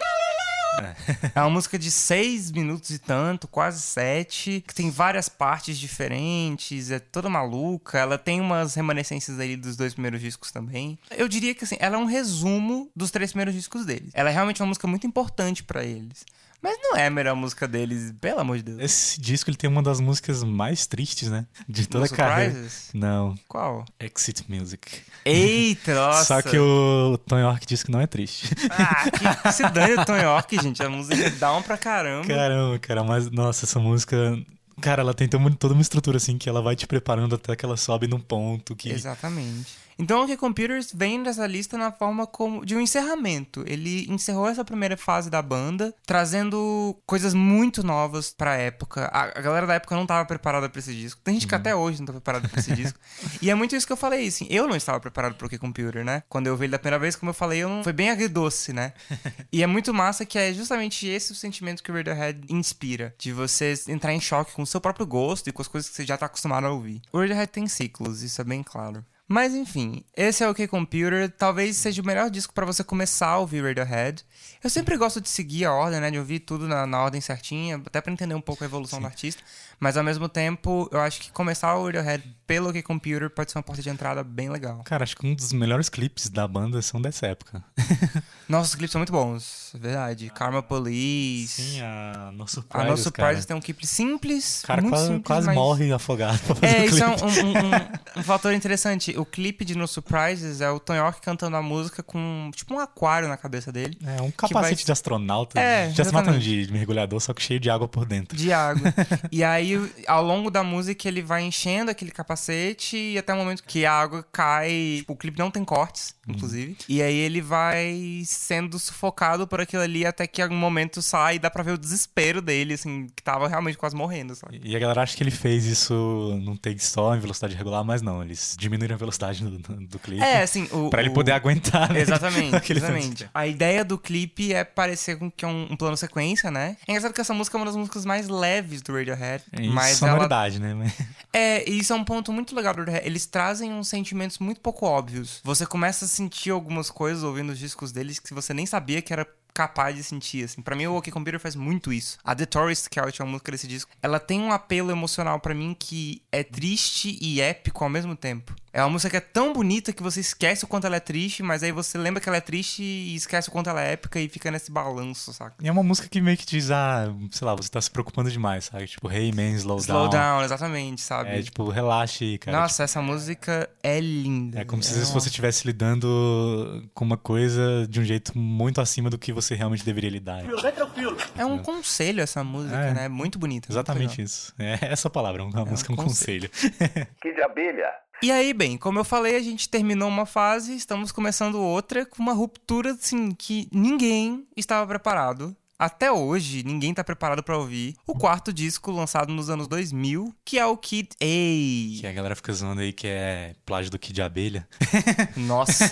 [1.36, 6.92] É uma música de seis minutos e tanto, quase sete, que tem várias partes diferentes,
[6.92, 7.98] é toda maluca.
[7.98, 10.98] Ela tem umas remanescências ali dos dois primeiros discos também.
[11.12, 14.12] Eu diria que assim, ela é um resumo dos três primeiros discos deles.
[14.13, 16.25] Ela é realmente uma música muito importante pra eles.
[16.63, 18.79] Mas não é a melhor música deles, pelo amor de Deus.
[18.79, 21.46] Esse disco ele tem uma das músicas mais tristes, né?
[21.67, 22.51] De toda No a carreira.
[22.53, 22.89] Surprises?
[22.93, 23.84] Não, Qual?
[23.99, 25.02] Exit Music.
[25.26, 26.23] Eita, nossa.
[26.23, 28.47] Só que o Tom York disse que não é triste.
[28.69, 29.12] Ah,
[29.43, 30.82] que se dane o Tom York, gente.
[30.82, 32.26] A música é down pra caramba.
[32.26, 34.41] Caramba, cara, mas nossa, essa música.
[34.82, 37.76] Cara, ela tem toda uma estrutura assim que ela vai te preparando até que ela
[37.76, 38.89] sobe num ponto que.
[38.89, 39.83] Exatamente.
[39.97, 43.63] Então o OK Computers vem dessa lista na forma como de um encerramento.
[43.67, 49.06] Ele encerrou essa primeira fase da banda, trazendo coisas muito novas pra época.
[49.06, 51.21] A, a galera da época não tava preparada pra esse disco.
[51.23, 52.99] Tem gente que até hoje não tá preparada pra esse disco.
[53.41, 54.47] E é muito isso que eu falei, assim.
[54.49, 56.23] Eu não estava preparado pro OK Computer, né?
[56.29, 57.84] Quando eu vi ele da primeira vez, como eu falei, eu não...
[57.84, 58.93] foi bem agridoce, né?
[59.51, 63.13] E é muito massa que é justamente esse o sentimento que o Radiohead inspira.
[63.17, 65.95] De você entrar em choque com o seu próprio gosto e com as coisas que
[65.95, 67.01] você já tá acostumado a ouvir.
[67.12, 69.06] O Radiohead tem ciclos, isso é bem claro.
[69.34, 71.28] Mas enfim, esse é o OK Computer.
[71.28, 74.24] Talvez seja o melhor disco pra você começar a ouvir Radiohead.
[74.63, 76.12] Eu sempre gosto de seguir a ordem, né?
[76.12, 79.08] De ouvir tudo na, na ordem certinha, até pra entender um pouco a evolução do
[79.08, 79.41] artista.
[79.84, 83.58] Mas ao mesmo tempo, eu acho que começar o Radiohead pelo OK Computer pode ser
[83.58, 84.82] uma porta de entrada bem legal.
[84.86, 87.62] Cara, acho que um dos melhores clipes da banda são dessa época.
[88.48, 90.30] Nossa, os clipes são muito bons, é verdade.
[90.34, 91.62] Karma Police.
[91.62, 94.62] Sim, a No A Surprises, No Surprises tem um clipe simples.
[94.63, 97.04] O cara quase, simples, quase mas- morre afogado pra fazer É, o isso clipe.
[97.04, 99.17] é um, um- um- um fator interessante.
[99.17, 102.80] O clipe de No Surprises é o Tom York cantando a música com tipo um
[102.80, 103.98] aquário na cabeça dele.
[104.06, 105.60] É um que capacete vai- de astronauta.
[105.60, 108.38] É, já se matando de mergulhador, só que cheio de água por dentro.
[108.38, 108.93] De água.
[109.32, 109.73] e aí,
[110.08, 113.94] ao longo da música, ele vai enchendo aquele capacete e até o momento que a
[113.94, 114.96] água cai.
[115.00, 116.36] Tipo, o clipe não tem cortes, Uhum.
[116.36, 116.78] inclusive.
[116.88, 121.40] E aí ele vai sendo sufocado por aquilo ali até que algum momento sai e
[121.40, 124.62] dá pra ver o desespero dele, assim, que tava realmente quase morrendo, sabe?
[124.64, 125.94] E a galera acha que ele fez isso
[126.42, 130.22] num take só, em velocidade regular, mas não, eles diminuíram a velocidade do, do, clipe.
[130.24, 130.90] É, assim, o.
[130.90, 131.92] Pra ele o- poder aguentar.
[131.92, 133.30] né, Exatamente, exatamente.
[133.34, 136.78] A ideia do clipe é parecer com que é um, um plano sequência, né?
[136.88, 139.44] É engraçado que essa música é uma das músicas mais leves do Radiohead.
[139.60, 140.74] E mas ela sonoridade, né?
[140.74, 140.94] Mas-
[141.32, 142.84] É, e isso é um ponto muito legal do.
[143.04, 145.42] Eles trazem uns sentimentos muito pouco óbvios.
[145.44, 149.12] Você começa a sentir algumas coisas ouvindo os discos deles que você nem sabia que
[149.13, 150.62] era capaz de sentir, assim.
[150.62, 152.18] Pra mim, o OK Computer faz muito isso.
[152.24, 155.39] A The Tourist, que é a última música desse disco, ela tem um apelo emocional
[155.39, 158.56] pra mim que é triste e épico ao mesmo tempo.
[158.74, 161.44] É uma música que é tão bonita que você esquece o quanto ela é triste,
[161.44, 164.20] mas aí você lembra que ela é triste e esquece o quanto ela é épica
[164.20, 165.56] e fica nesse balanço, saca?
[165.62, 168.32] E é uma música que meio que diz, ah, sei lá, você tá se preocupando
[168.32, 168.88] demais, sabe?
[168.88, 170.10] Tipo, hey man, slow, Slow down.
[170.10, 171.30] down, exatamente, sabe?
[171.30, 172.62] É, tipo, relaxe, cara.
[172.62, 174.62] Nossa, essa música é linda.
[174.62, 179.08] É como se uma- você estivesse lidando com uma coisa de um jeito muito acima
[179.10, 180.40] do que você realmente deveria lidar.
[180.40, 181.18] Tranquilo, Vem tranquilo.
[181.38, 182.94] É um conselho essa música, É.
[182.94, 183.08] né?
[183.08, 183.68] Muito bonita.
[183.68, 184.26] muito Exatamente legal.
[184.26, 184.54] isso.
[184.58, 186.50] É essa palavra, uma música é um conselho.
[186.50, 187.08] conselho.
[187.22, 187.92] Que de abelha.
[188.24, 192.24] E aí, bem, como eu falei, a gente terminou uma fase, estamos começando outra com
[192.24, 195.54] uma ruptura, assim, que ninguém estava preparado.
[195.78, 200.58] Até hoje, ninguém tá preparado pra ouvir o quarto disco lançado nos anos 2000, que
[200.58, 202.00] é o Kid A.
[202.00, 204.66] Que a galera fica zoando aí que é plágio do Kid Abelha.
[205.36, 205.90] Nossa.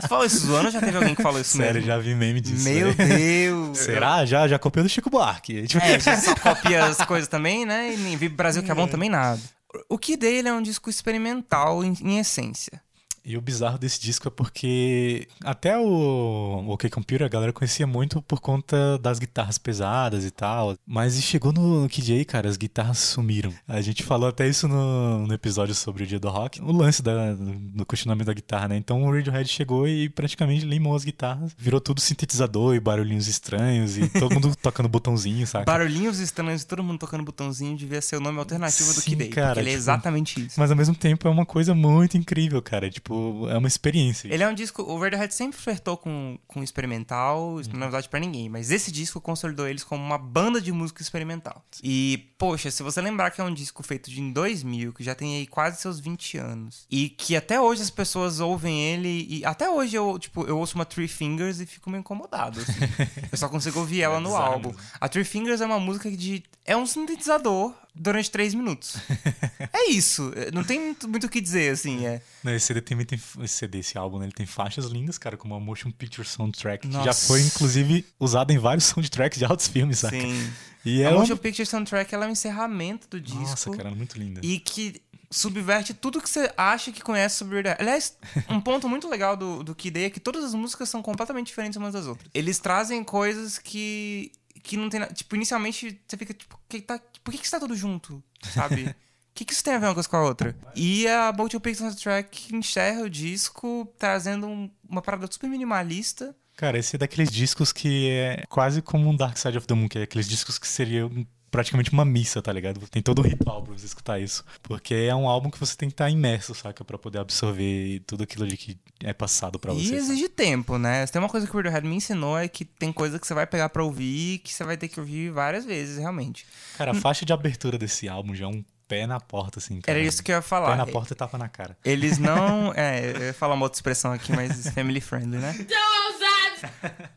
[0.00, 1.86] Você falou isso zoando já teve alguém que falou isso Sério, mesmo?
[1.86, 2.64] já vi meme disso.
[2.64, 3.06] Meu né?
[3.06, 3.78] Deus.
[3.78, 4.26] Será?
[4.26, 5.64] Já, já copiou do Chico Buarque.
[5.80, 7.94] É, já só copia as coisas também, né?
[7.94, 9.40] E nem Vive Brasil que é bom também nada.
[9.88, 12.82] O Kid A, ele é um disco experimental em, em essência.
[13.30, 18.20] E o bizarro desse disco é porque até o OK Computer a galera conhecia muito
[18.22, 20.76] por conta das guitarras pesadas e tal.
[20.84, 23.54] Mas chegou no A, cara, as guitarras sumiram.
[23.68, 27.02] A gente falou até isso no, no episódio sobre o dia do rock, o lance
[27.02, 28.76] da, do continuamento da guitarra, né?
[28.76, 33.96] Então o Radiohead chegou e praticamente limou as guitarras, virou tudo sintetizador e barulhinhos estranhos
[33.96, 35.66] e todo mundo tocando botãozinho, saca?
[35.66, 39.28] Barulhinhos estranhos e todo mundo tocando botãozinho devia ser o nome alternativo do Sim, A.
[39.28, 40.58] cara, porque ele é tipo, exatamente isso.
[40.58, 42.90] Mas ao mesmo tempo é uma coisa muito incrível, cara.
[42.90, 43.19] Tipo,
[43.50, 44.28] é uma experiência.
[44.32, 44.82] Ele é um disco.
[44.82, 47.60] O Radiohead sempre flertou com, com experimental, Uhum.
[47.60, 50.72] isso não é novidade pra ninguém, mas esse disco consolidou eles como uma banda de
[50.72, 51.64] música experimental.
[51.82, 55.14] E, poxa, se você lembrar que é um disco feito de em 2000, que já
[55.14, 59.44] tem aí quase seus 20 anos, e que até hoje as pessoas ouvem ele, e
[59.44, 62.60] até hoje eu, tipo, eu ouço uma Three Fingers e fico meio incomodado.
[62.60, 62.72] assim.
[63.30, 64.68] eu só consigo ouvir ela É no bizarro álbum.
[64.70, 64.82] mesmo.
[65.00, 66.42] A Three Fingers é uma música de.
[66.64, 68.96] É um sintetizador durante três minutos.
[69.72, 70.32] é isso.
[70.52, 72.06] Não tem muito, muito o que dizer, assim.
[72.06, 72.22] É.
[72.42, 73.20] Não, esse CD também tem.
[73.42, 76.86] Esse CD, esse álbum, né, ele tem faixas lindas, cara, como a Motion Picture Soundtrack,
[76.86, 77.26] que já Nossa.
[77.26, 80.18] foi, inclusive, usada em vários soundtracks de altos filmes, saca?
[80.18, 80.52] Sim.
[80.84, 81.20] E é a uma...
[81.20, 83.40] Motion Picture Soundtrack ela é o encerramento do disco.
[83.40, 84.40] Nossa, cara, muito linda.
[84.42, 87.80] E que subverte tudo que você acha que conhece sobre o Radiohead.
[87.80, 88.16] Aliás,
[88.48, 91.76] um ponto muito legal do, do Kid é que todas as músicas são completamente diferentes
[91.76, 92.28] umas das outras.
[92.34, 95.12] Eles trazem coisas que, que não tem nada...
[95.12, 98.22] Tipo, inicialmente você fica tipo, que tá, por que, que está tudo junto?
[98.52, 98.84] Sabe?
[98.84, 98.94] O
[99.34, 100.56] que, que isso tem a ver uma coisa com a outra?
[100.74, 106.34] E a Motion Picture Soundtrack encerra o disco trazendo um- uma parada super minimalista.
[106.56, 109.88] Cara, esse é daqueles discos que é quase como um Dark Side of the Moon,
[109.88, 112.80] que é aqueles discos que seriam praticamente uma missa, tá ligado?
[112.88, 114.44] Tem todo o ritual pra você escutar isso.
[114.62, 116.84] Porque é um álbum que você tem que estar imerso, saca?
[116.84, 119.94] Pra poder absorver tudo aquilo de que é passado pra você.
[119.94, 121.04] E exige tempo, né?
[121.06, 123.34] Se tem uma coisa que o Radiohead me ensinou é que tem coisa que você
[123.34, 126.46] vai pegar pra ouvir que você vai ter que ouvir várias vezes, realmente.
[126.76, 129.96] Cara, a faixa de abertura desse álbum já é um pé na porta, assim, cara.
[129.98, 130.76] Era isso que eu ia Pé falar.
[130.76, 131.76] na porta e tapa na cara.
[131.84, 132.72] Eles não.
[132.80, 135.54] É, eu ia falar uma outra expressão aqui, mas family friendly, né?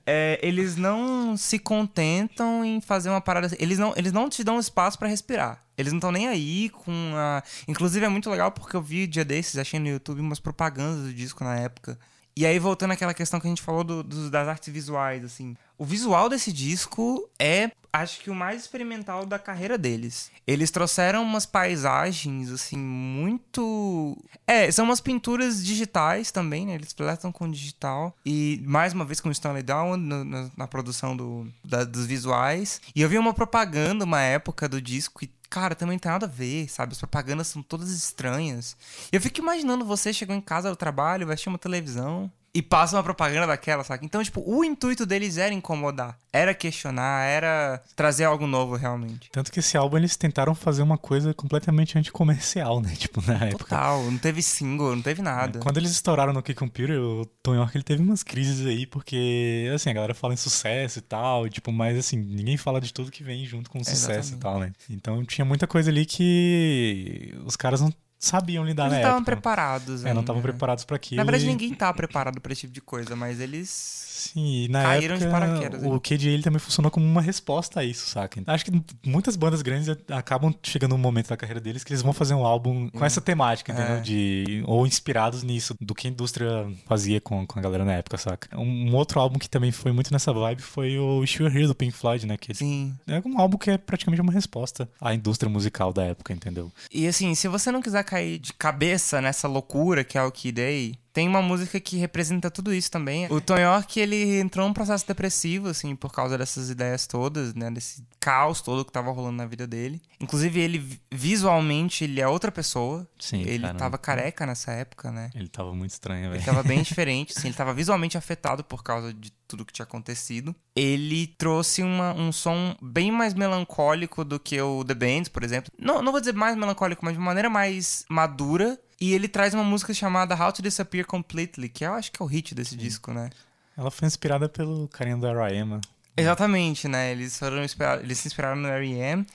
[0.05, 3.55] É, eles não se contentam em fazer uma parada.
[3.57, 5.63] Eles não, eles não te dão espaço pra respirar.
[5.77, 7.41] Eles não estão nem aí com a.
[7.67, 11.13] Inclusive é muito legal porque eu vi dia desses, achei no YouTube umas propagandas do
[11.13, 11.97] disco na época.
[12.35, 15.55] E aí, voltando àquela questão que a gente falou do- dos- das artes visuais, assim.
[15.77, 20.31] O visual desse disco é, acho que, o mais experimental da carreira deles.
[20.47, 24.17] Eles trouxeram umas paisagens, assim, muito.
[24.47, 26.75] É, são umas pinturas digitais também, né?
[26.75, 28.15] Eles flertam com digital.
[28.25, 32.05] E, mais uma vez, com o Stanley Down no- na, na produção do, da- dos
[32.05, 32.81] visuais.
[32.95, 36.25] E eu vi uma propaganda, uma época do disco, e Cara, também não tem nada
[36.25, 36.93] a ver, sabe?
[36.93, 38.75] As propagandas são todas estranhas.
[39.11, 42.95] Eu fico imaginando você chegou em casa do trabalho, vai assistir uma televisão e passa
[42.95, 44.05] uma propaganda daquela, saca?
[44.05, 49.29] Então, tipo, o intuito deles era incomodar, era questionar, era trazer algo novo realmente.
[49.31, 52.93] Tanto que esse álbum eles tentaram fazer uma coisa completamente anticomercial, né?
[53.03, 53.75] Tipo, na época.
[53.75, 55.59] Total, não teve single, não teve nada.
[55.59, 59.69] Quando eles estouraram no Key Computer, o Tom York ele teve umas crises aí, porque,
[59.73, 63.11] assim, a galera fala em sucesso e tal, tipo, mas, assim, ninguém fala de tudo
[63.11, 64.35] que vem junto com o sucesso Exatamente.
[64.35, 64.71] e tal, né?
[64.89, 67.91] Então tinha muita coisa ali que os caras não
[68.25, 69.31] sabiam lidar Eles na não estavam época.
[69.31, 70.05] preparados.
[70.05, 70.49] É, não estavam ainda.
[70.51, 71.17] preparados pra aquilo.
[71.17, 74.12] Na verdade, e- ninguém tá preparado pra esse tipo de coisa, mas eles.
[74.23, 75.99] Sim, e na caíram de época paraquedas o.
[75.99, 78.41] KJ ele também funcionou como uma resposta a isso, saca?
[78.47, 82.13] Acho que muitas bandas grandes acabam chegando num momento da carreira deles que eles vão
[82.13, 83.95] fazer um álbum com essa temática, entendeu?
[83.95, 83.99] É.
[84.01, 88.17] De, ou inspirados nisso, do que a indústria fazia com, com a galera na época,
[88.17, 88.57] saca?
[88.57, 91.67] Um, um outro álbum que também foi muito nessa vibe foi o Wish You Here
[91.67, 92.37] do Pink Floyd, né?
[92.37, 92.93] Que Sim.
[93.07, 96.71] é um álbum que é praticamente uma resposta à indústria musical da época, entendeu?
[96.91, 100.61] E assim, se você não quiser cair de cabeça nessa loucura que é o Kid
[100.61, 103.27] A, tem uma música que representa tudo isso também.
[103.31, 107.69] O Tom York, ele entrou num processo depressivo, assim, por causa dessas ideias todas, né?
[107.69, 110.01] Desse caos todo que tava rolando na vida dele.
[110.19, 113.07] Inclusive, ele, visualmente, ele é outra pessoa.
[113.19, 113.75] Sim, Ele cara.
[113.77, 115.29] tava careca nessa época, né?
[115.35, 116.45] Ele tava muito estranho, Ele velho.
[116.45, 120.55] tava bem diferente, assim, ele tava visualmente afetado por causa de tudo que tinha acontecido.
[120.75, 125.71] Ele trouxe uma- um som bem mais melancólico do que o The Band, por exemplo.
[125.77, 128.79] Não, não vou dizer mais melancólico, mas de uma maneira mais madura.
[128.99, 132.25] E ele traz uma música chamada How to Disappear Completely, que eu acho que é
[132.25, 133.29] o hit desse disco, né?
[133.77, 135.79] Ela foi inspirada pelo carinha do R.I.M.
[136.15, 137.11] Exatamente, né?
[137.11, 139.25] Eles foram inspira- eles se inspiraram no R.E.M.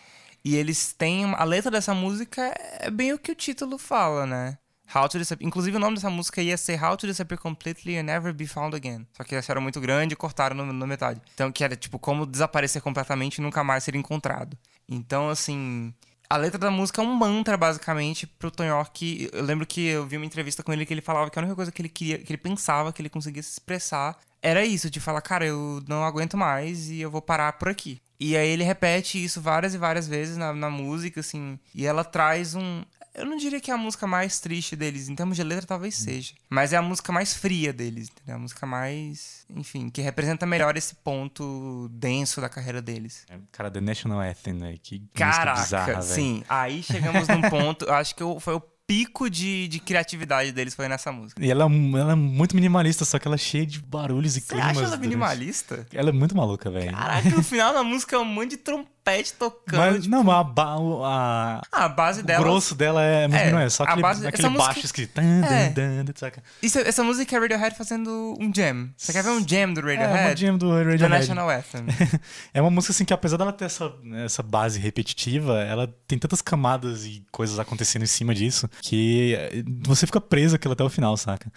[0.44, 1.24] E eles têm.
[1.34, 4.56] A letra dessa música é bem o que o título fala, né?
[4.94, 5.46] How to Disappear.
[5.46, 8.74] Inclusive, o nome dessa música ia ser How to Disappear Completely and Never Be Found
[8.74, 9.06] Again.
[9.16, 11.20] Só que era muito grande e cortaram na metade.
[11.34, 14.56] Então, que era tipo como desaparecer completamente e nunca mais ser encontrado.
[14.88, 15.92] Então, assim.
[16.30, 19.30] A letra da música é um mantra, basicamente, pro Tom York.
[19.32, 21.56] Eu lembro que eu vi uma entrevista com ele que ele falava que a única
[21.56, 25.00] coisa que ele queria, que ele pensava que ele conseguia se expressar era isso, de
[25.00, 28.00] falar, cara, eu não aguento mais e eu vou parar por aqui.
[28.20, 32.04] E aí ele repete isso várias e várias vezes na, na música, assim, e ela
[32.04, 32.82] traz um.
[33.18, 35.96] Eu não diria que é a música mais triste deles, em termos de letra talvez
[35.96, 36.34] seja.
[36.48, 38.36] Mas é a música mais fria deles, entendeu?
[38.36, 39.44] A música mais.
[39.50, 43.24] Enfim, que representa melhor esse ponto denso da carreira deles.
[43.28, 44.74] É, Cara, The National Anthem, né?
[44.82, 46.42] Que Caraca, bizarra, sim.
[46.48, 50.88] Aí chegamos num ponto, acho que eu- foi o pico de, de criatividade deles foi
[50.88, 51.44] nessa música.
[51.44, 54.46] E ela, ela é muito minimalista, só que ela é cheia de barulhos e Você
[54.54, 54.66] climas.
[54.70, 55.86] acha ela durante- minimalista?
[55.92, 56.90] Ela é muito maluca, velho.
[56.92, 59.78] Caraca, no final da música é um monte de trompete tocando.
[59.78, 62.42] Mas, tipo, não, mas a, ba- o- a- Ah, a base o dela.
[62.42, 65.12] grosso dela é muito É, não é só aquele, base- aquele música- baixo escrito.
[65.12, 66.04] tan, É.
[66.16, 66.42] saca?
[66.62, 68.88] Isso, essa música é Radiohead fazendo um jam.
[68.96, 70.40] Você quer ver um jam do É, Radiohead?
[70.40, 71.08] jam do The Radiohead.
[71.08, 71.84] National Anthem.
[72.54, 73.92] É uma música assim que apesar dela ter essa,
[74.24, 79.62] essa base repetitiva, ela tem tantas camadas e coisas acontecendo em cima disso que eh,
[79.86, 81.50] você fica preso aquilo até o final, saca?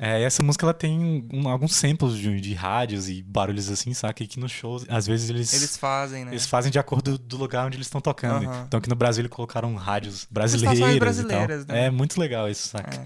[0.00, 4.22] É, essa música ela tem um- alguns samples de, de rádios e barulhos assim, saca?
[4.22, 6.30] E que nos shows, às vezes eles, Eles fazem, né?
[6.30, 8.46] eles fazem de acordo do lugar onde eles estão tocando.
[8.48, 8.64] Aham.
[8.68, 11.76] Então aqui no Brasil eles colocaram rádios Estações brasileiras, brasileiras, e tal.
[11.76, 11.86] né?
[11.86, 13.04] É muito legal isso, saca?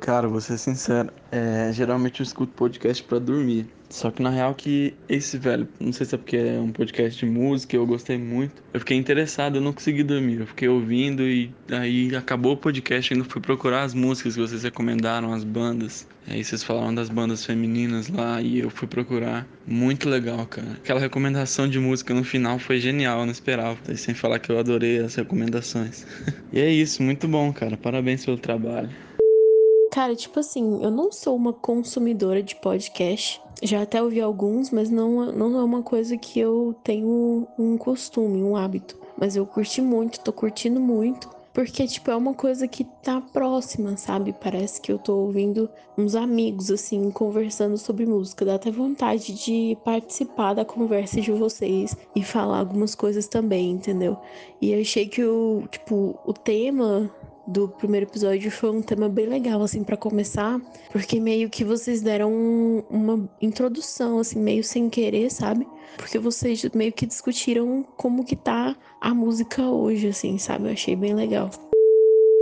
[0.00, 3.68] Cara, vou ser sincero, é, geralmente eu escuto podcast pra dormir.
[3.90, 7.18] Só que na real que esse, velho, não sei se é porque é um podcast
[7.18, 8.62] de música, eu gostei muito.
[8.72, 10.38] Eu fiquei interessado, eu não consegui dormir.
[10.38, 14.62] Eu fiquei ouvindo e aí acabou o podcast ainda fui procurar as músicas que vocês
[14.62, 16.06] recomendaram, as bandas.
[16.28, 19.44] Aí vocês falaram das bandas femininas lá e eu fui procurar.
[19.66, 20.70] Muito legal, cara.
[20.72, 23.76] Aquela recomendação de música no final foi genial, eu não esperava.
[23.96, 26.06] Sem falar que eu adorei as recomendações.
[26.52, 27.76] e é isso, muito bom, cara.
[27.76, 28.90] Parabéns pelo trabalho.
[29.90, 33.42] Cara, tipo assim, eu não sou uma consumidora de podcast.
[33.60, 38.42] Já até ouvi alguns, mas não, não é uma coisa que eu tenho um costume,
[38.42, 38.96] um hábito.
[39.18, 41.28] Mas eu curti muito, tô curtindo muito.
[41.52, 44.32] Porque, tipo, é uma coisa que tá próxima, sabe?
[44.32, 48.44] Parece que eu tô ouvindo uns amigos, assim, conversando sobre música.
[48.44, 54.16] Dá até vontade de participar da conversa de vocês e falar algumas coisas também, entendeu?
[54.62, 57.10] E achei que o, tipo, o tema
[57.50, 60.60] do primeiro episódio foi um tema bem legal, assim, pra começar,
[60.92, 65.66] porque meio que vocês deram um- uma introdução, assim, meio sem querer, sabe?
[65.96, 70.68] Porque vocês meio que discutiram como que tá a música hoje, assim, sabe?
[70.68, 71.50] Eu achei bem legal.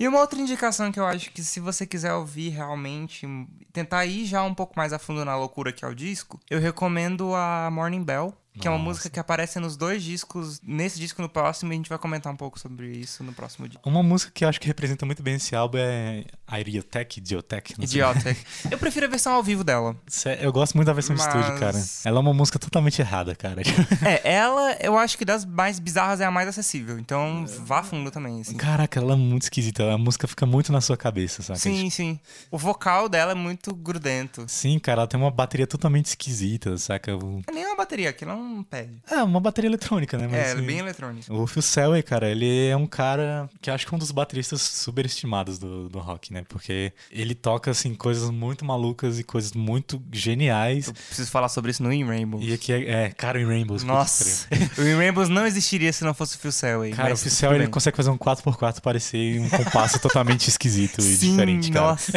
[0.00, 3.26] E uma outra indicação que eu acho que se você quiser ouvir realmente,
[3.72, 6.60] tentar ir já um pouco mais a fundo na loucura que é o disco, eu
[6.60, 8.88] recomendo a Morning Bell, que é uma Nossa.
[8.90, 12.32] música que aparece nos dois discos, nesse disco no próximo, e a gente vai comentar
[12.32, 13.78] um pouco sobre isso no próximo dia.
[13.84, 16.24] Uma música que eu acho que representa muito bem esse álbum é
[16.60, 17.74] Idiotech, Idiotech.
[17.78, 18.36] Idiota.
[18.70, 19.96] Eu prefiro a versão ao vivo dela.
[20.40, 21.78] Eu gosto muito da versão de estúdio, Mas- cara.
[22.04, 23.62] Ela é uma música totalmente errada, cara.
[24.04, 26.98] É, ela, eu acho que das mais bizarras é a mais acessível.
[26.98, 28.56] Então, vá fundo também, assim.
[28.56, 29.92] Caraca, ela é muito esquisita.
[29.92, 31.58] A música fica muito na sua cabeça, saca?
[31.58, 32.18] Sim, sim.
[32.50, 34.44] O vocal dela é muito grudento.
[34.48, 37.16] Sim, cara, ela tem uma bateria totalmente esquisita, saca?
[37.16, 38.90] Não é nem uma bateria, aquilo é um pad.
[39.10, 40.26] É, uma bateria eletrônica, né?
[40.30, 41.32] Mas, É, assim, bem eletrônico.
[41.34, 44.10] O Phil Selway, cara, ele é um cara que eu acho que é um dos
[44.10, 46.44] bateristas superestimados do, do rock, né?
[46.48, 50.88] Porque ele toca, assim, coisas muito malucas e coisas muito geniais.
[50.88, 52.44] Eu preciso falar sobre isso no In Rainbows.
[52.44, 53.82] E aqui é, é cara, em Rainbows.
[53.82, 56.92] puta que Nossa, o In Rainbows não existiria se não fosse o Phil Selway.
[56.92, 61.16] Cara, o Phil Selway, ele consegue fazer um 4x4 parecer um compasso totalmente esquisito e
[61.16, 61.86] Sim, diferente, cara.
[61.86, 62.12] nossa.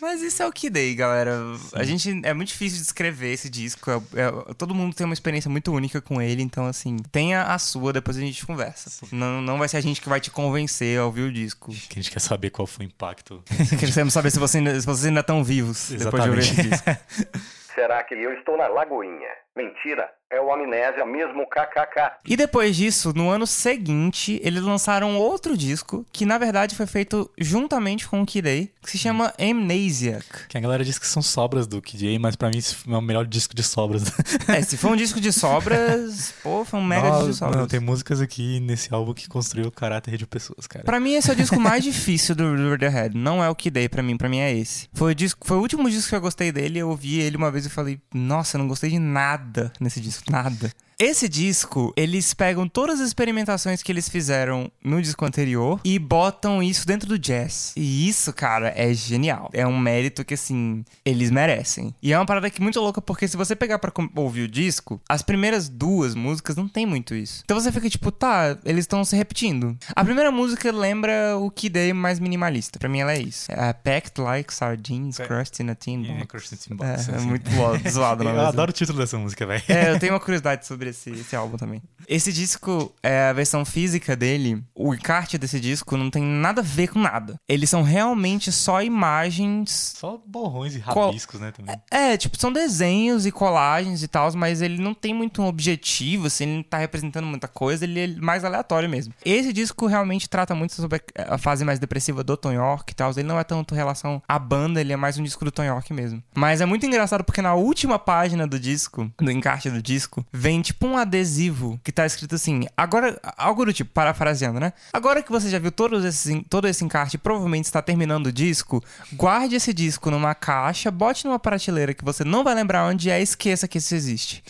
[0.00, 1.32] Mas isso é o que dei, galera.
[1.72, 3.90] A gente é muito difícil de descrever esse disco.
[3.90, 7.58] É- é- todo mundo tem uma experiência muito única com ele, então assim, tenha a
[7.58, 9.06] sua, depois a gente conversa.
[9.12, 11.70] Não, não vai ser a gente que vai te convencer a ouvir o disco.
[11.88, 13.42] Que a gente quer saber qual foi o impacto.
[13.78, 16.98] Queremos saber se, você ainda- se vocês ainda estão vivos depois de ouvir esse Exatamente.
[16.98, 17.38] disco.
[17.74, 19.30] Será que eu estou na Lagoinha?
[19.54, 22.20] Mentira, é o Amnésia mesmo KKK.
[22.24, 27.30] E depois disso, no ano seguinte, eles lançaram outro disco, que na verdade foi feito
[27.36, 30.24] juntamente com o Kid A, que se chama Amnesiac.
[30.48, 32.96] Que a galera diz que são sobras do Kid A, mas pra mim esse é
[32.96, 34.04] o melhor disco de sobras.
[34.48, 37.56] É, se for um disco de sobras, pô, foi um mega Nossa, disco de sobras.
[37.58, 40.84] Não, tem músicas aqui nesse álbum que construiu o caráter de pessoas, cara.
[40.84, 43.14] Pra mim, esse é o disco mais difícil do Radiohead.
[43.14, 44.88] Não é o Kid A pra mim, pra mim é esse.
[44.94, 47.50] Foi o, disco, foi o último disco que eu gostei dele, eu ouvi ele uma
[47.50, 49.41] vez e falei, nossa, eu não gostei de nada
[49.80, 50.70] nesse disco, nada.
[50.98, 56.62] Esse disco, eles pegam todas as experimentações que eles fizeram no disco anterior e botam
[56.62, 57.72] isso dentro do jazz.
[57.76, 59.50] E isso, cara, é genial.
[59.52, 61.94] É um mérito que, assim, eles merecem.
[62.02, 64.48] E é uma parada que é muito louca, porque se você pegar pra ouvir o
[64.48, 67.42] disco, as primeiras duas músicas não tem muito isso.
[67.44, 69.76] Então você fica tipo, tá, eles estão se repetindo.
[69.96, 72.78] A primeira música lembra o Kid A mais minimalista.
[72.78, 73.50] Pra mim ela é isso.
[73.50, 76.26] É Packed Like Sardines, Crushed in a Tin É, Box.
[76.26, 77.50] Crushed in a Tin Box, É, é muito
[77.90, 79.62] zoado, na Eu adoro o título dessa música, velho.
[79.68, 81.82] É, eu tenho uma curiosidade sobre esse, esse álbum também.
[82.08, 86.64] Esse disco, é a versão física dele, o encarte desse disco não tem nada a
[86.64, 87.36] ver com nada.
[87.48, 89.94] Eles são realmente só imagens.
[89.96, 91.76] Só borrões e rabiscos, né, também.
[91.90, 96.28] É, tipo, são desenhos e colagens e tal, mas ele não tem muito um objetivo,
[96.28, 99.12] assim, ele não tá representando muita coisa, ele é mais aleatório mesmo.
[99.24, 102.94] Esse disco realmente trata muito sobre a a fase mais depressiva do Tom York e
[102.94, 105.64] tal, ele não é tanto relação à banda, ele é mais um disco do Tom
[105.64, 106.22] York mesmo.
[106.34, 110.60] Mas é muito engraçado porque na última página do disco, do encarte do disco, vem
[110.60, 114.72] tipo um adesivo que tá escrito assim, agora, algo do tipo, parafraseando, né?
[114.92, 118.32] Agora que você já viu todos esses, todo esse encarte e provavelmente está terminando o
[118.32, 118.82] disco,
[119.12, 123.20] guarde esse disco numa caixa, bote numa prateleira que você não vai lembrar onde é
[123.20, 124.42] e esqueça que isso existe.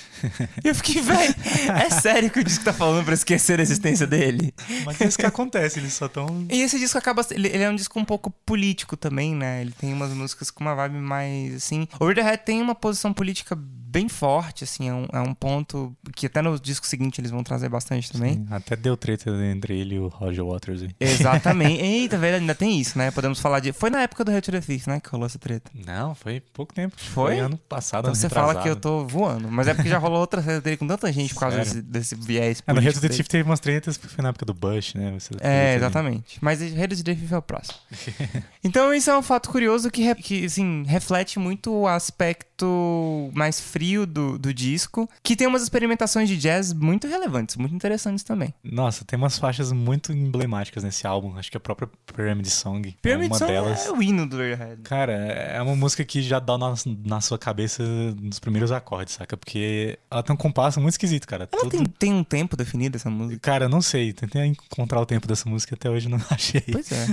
[0.64, 1.34] e eu fiquei, velho,
[1.76, 4.54] é sério que o disco tá falando pra esquecer a existência dele?
[4.84, 6.46] Mas é isso que acontece, eles só tão...
[6.50, 7.24] E esse disco acaba.
[7.30, 9.60] Ele, ele é um disco um pouco político também, né?
[9.60, 11.86] Ele tem umas músicas com uma vibe mais assim.
[11.98, 13.58] O Radiohead tem uma posição política
[13.92, 14.88] bem forte, assim.
[14.88, 18.46] É um, é um ponto que até no disco seguinte eles vão trazer bastante também.
[18.50, 20.82] Até deu treta entre ele e o Roger Waters.
[20.82, 20.90] aí.
[20.98, 21.80] Exatamente.
[21.84, 23.10] Eita, velho, ainda tem isso, né?
[23.10, 23.72] Podemos falar de.
[23.72, 24.98] Foi na época do Red to the Thief, né?
[25.00, 25.70] Que rolou essa treta.
[25.86, 26.94] Não, foi pouco tempo.
[26.98, 27.38] Foi?
[27.38, 28.80] ano passado, Então ano você fala que eu retrasado.
[28.80, 29.48] tô voando.
[29.50, 32.14] Mas é porque já rolou outra treta dele com tanta gente por causa desse, desse
[32.14, 33.00] viés É, no político.
[33.00, 33.14] to the.
[33.14, 35.12] Thief teve umas tretas, foi na época do Bush, né?
[35.18, 36.38] Você- É, exatamente.
[36.40, 37.76] Mas Redes de Thief é o próximo.
[38.64, 42.51] então, isso é um fato curioso que, que assim, reflete muito o aspecto
[43.34, 48.24] mais frio do, do disco, que tem umas experimentações de jazz muito relevantes, muito interessantes
[48.24, 48.52] também.
[48.62, 51.36] Nossa, tem umas faixas muito emblemáticas nesse álbum.
[51.38, 53.86] Acho que a própria Pyramid Song Pyramid é uma Song delas.
[53.86, 54.82] é o hino do Radiohead.
[54.82, 57.82] Cara, é uma música que já dá na, na sua cabeça
[58.20, 59.36] nos primeiros acordes, saca?
[59.36, 61.48] Porque ela tem um compasso muito esquisito, cara.
[61.50, 63.40] Ela Tudo- tem, tem um tempo definido, essa música?
[63.40, 64.12] Cara, não sei.
[64.12, 66.60] Tentei encontrar o tempo dessa música até hoje não achei.
[66.60, 67.06] Pois é.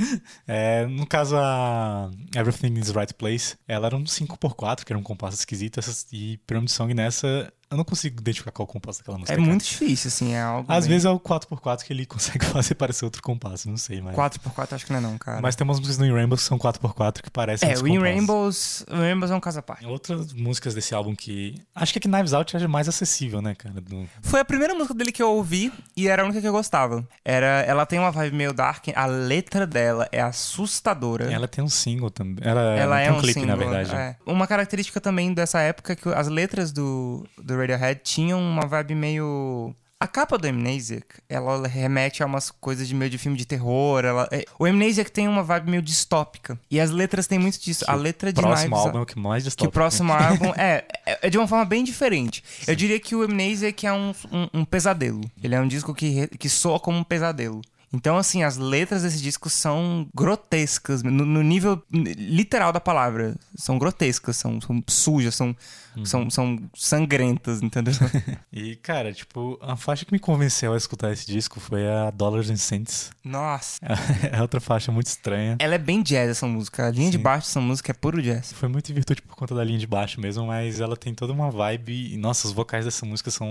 [0.47, 5.03] É, no caso, a Everything is Right Place, ela era um 5x4, que era um
[5.03, 5.79] compasso esquisito.
[5.79, 9.33] Essas, e Pyramid Song nessa, eu não consigo identificar qual compasso daquela música.
[9.33, 9.47] É cara.
[9.47, 12.73] muito difícil, assim, é algo Às bem- vezes é o 4x4 que ele consegue fazer
[12.75, 14.15] parecer outro compasso, não sei, mas...
[14.15, 15.39] 4x4 acho que não é não, cara.
[15.41, 17.99] Mas tem umas músicas no In Rainbow que são 4x4 que parecem é, o In.
[17.99, 19.85] Rainbows, o In Rainbows é um caso à parte.
[19.85, 21.55] Outras músicas desse álbum que.
[21.75, 23.79] Acho que a que Knives Out é mais acessível, né, cara?
[23.81, 26.51] Do- Foi a primeira música dele que eu ouvi e era a única que eu
[26.51, 27.07] gostava.
[27.23, 31.31] Era, ela tem uma vibe meio dark, a letra dela é assustadora.
[31.31, 32.37] Ela tem um single também.
[32.41, 33.95] Ela, Ela tem é um um clipe, single, na verdade.
[33.95, 34.15] é.
[34.25, 38.95] Uma característica também dessa época é que as letras do, do Radiohead tinham uma vibe
[38.95, 39.73] meio...
[40.01, 44.05] A capa do Amnesiac, ela remete a umas coisas de meio de filme de terror.
[44.05, 46.57] Ela, é- o Amnesiac tem uma vibe meio distópica.
[46.71, 47.83] E as letras têm muito disso.
[47.85, 49.69] a letra de próximo Knives álbum é o que mais que distópico.
[49.69, 52.41] o próximo álbum é, é é de uma forma bem diferente.
[52.65, 55.19] Eu diria que o Amnesia é um, um, um pesadelo.
[55.43, 57.61] Ele é um disco que, que soa como um pesadelo.
[57.91, 63.35] Então, assim, as letras desse disco são grotescas, no, no nível literal da palavra.
[63.55, 65.55] São grotescas, são, são sujas, são,
[65.97, 66.05] Uhum.
[66.05, 67.93] são, são sangrentas, entendeu?
[68.53, 72.49] E, cara, tipo, a faixa que me convenceu a escutar esse disco foi a Dollars
[72.49, 73.11] and Cents.
[73.23, 73.79] Nossa.
[74.31, 75.55] É outra faixa muito estranha.
[75.59, 76.87] Ela é bem jazz, essa música.
[76.87, 77.23] A linha de Sim.
[77.23, 78.53] baixo dessa música é puro jazz.
[78.53, 81.33] Foi muito em virtude por conta da linha de baixo mesmo, mas ela tem toda
[81.33, 82.13] uma vibe.
[82.13, 83.47] E, nossa, os vocais dessa música são,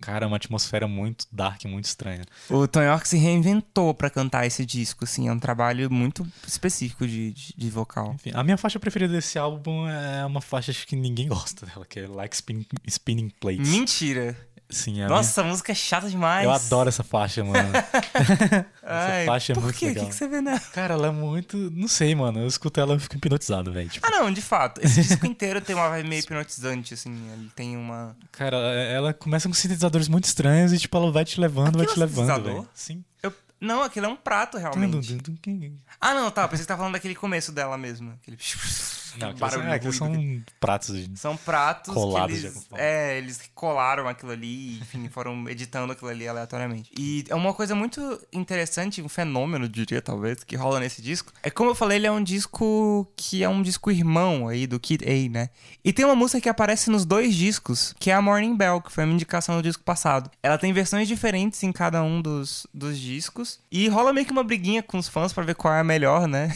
[0.00, 2.24] cara, uma atmosfera muito dark, muito estranha.
[2.50, 5.28] O Tom York se reinventou pra cantar esse disco, assim.
[5.28, 8.12] É um trabalho muito específico de, de, de vocal.
[8.14, 12.00] Enfim, a minha faixa preferida desse álbum é uma faixa que ninguém gosta dela, que
[12.00, 13.68] é Like Spinning, Spinning Plates.
[13.68, 14.36] Mentira!
[14.70, 16.44] Sim, é Nossa, a música é chata demais.
[16.44, 17.70] Eu adoro essa faixa, mano.
[18.84, 19.86] Ai, faixa é por muito quê?
[19.86, 20.04] legal.
[20.04, 20.60] O que, que você vê nela?
[20.60, 21.56] Cara, ela é muito.
[21.70, 22.40] Não sei, mano.
[22.40, 23.88] Eu escuto ela e fico hipnotizado, velho.
[23.88, 24.80] Tipo, Ah, não, de fato.
[24.84, 27.14] Esse disco inteiro tem uma vibe meio hipnotizante, assim.
[27.32, 28.14] Ele tem uma.
[28.30, 31.94] cara, ela começa com sintetizadores muito estranhos e, tipo, ela vai te levando, vai Aquilo
[31.94, 32.54] te é levando, sintetizador?
[32.62, 32.68] velho.
[32.74, 33.04] Sim.
[33.22, 33.32] Eu...
[33.60, 34.80] Não, aquilo é um prato, realmente.
[36.00, 36.46] Ah, não, tá.
[36.46, 38.12] Pensei que você tá falando daquele começo dela mesmo.
[38.12, 38.36] Aquele...
[39.16, 41.18] Não, aqueles, barulho é, do são pratos de...
[41.18, 46.26] São pratos Colados que eles, é, eles colaram aquilo ali, enfim, foram editando aquilo ali
[46.28, 46.90] aleatoriamente.
[46.98, 51.32] E é uma coisa muito interessante, um fenômeno, diria talvez, que rola nesse disco.
[51.42, 54.78] É como eu falei, ele é um disco que é um disco irmão aí do
[54.78, 55.50] Kid A, né?
[55.84, 58.92] E tem uma música que aparece nos dois discos, que é a Morning Bell, que
[58.92, 60.30] foi a minha indicação no disco passado.
[60.42, 63.58] Ela tem versões diferentes em cada um dos, dos discos.
[63.70, 66.28] E rola meio que uma briguinha com os fãs pra ver qual é a melhor,
[66.28, 66.54] né?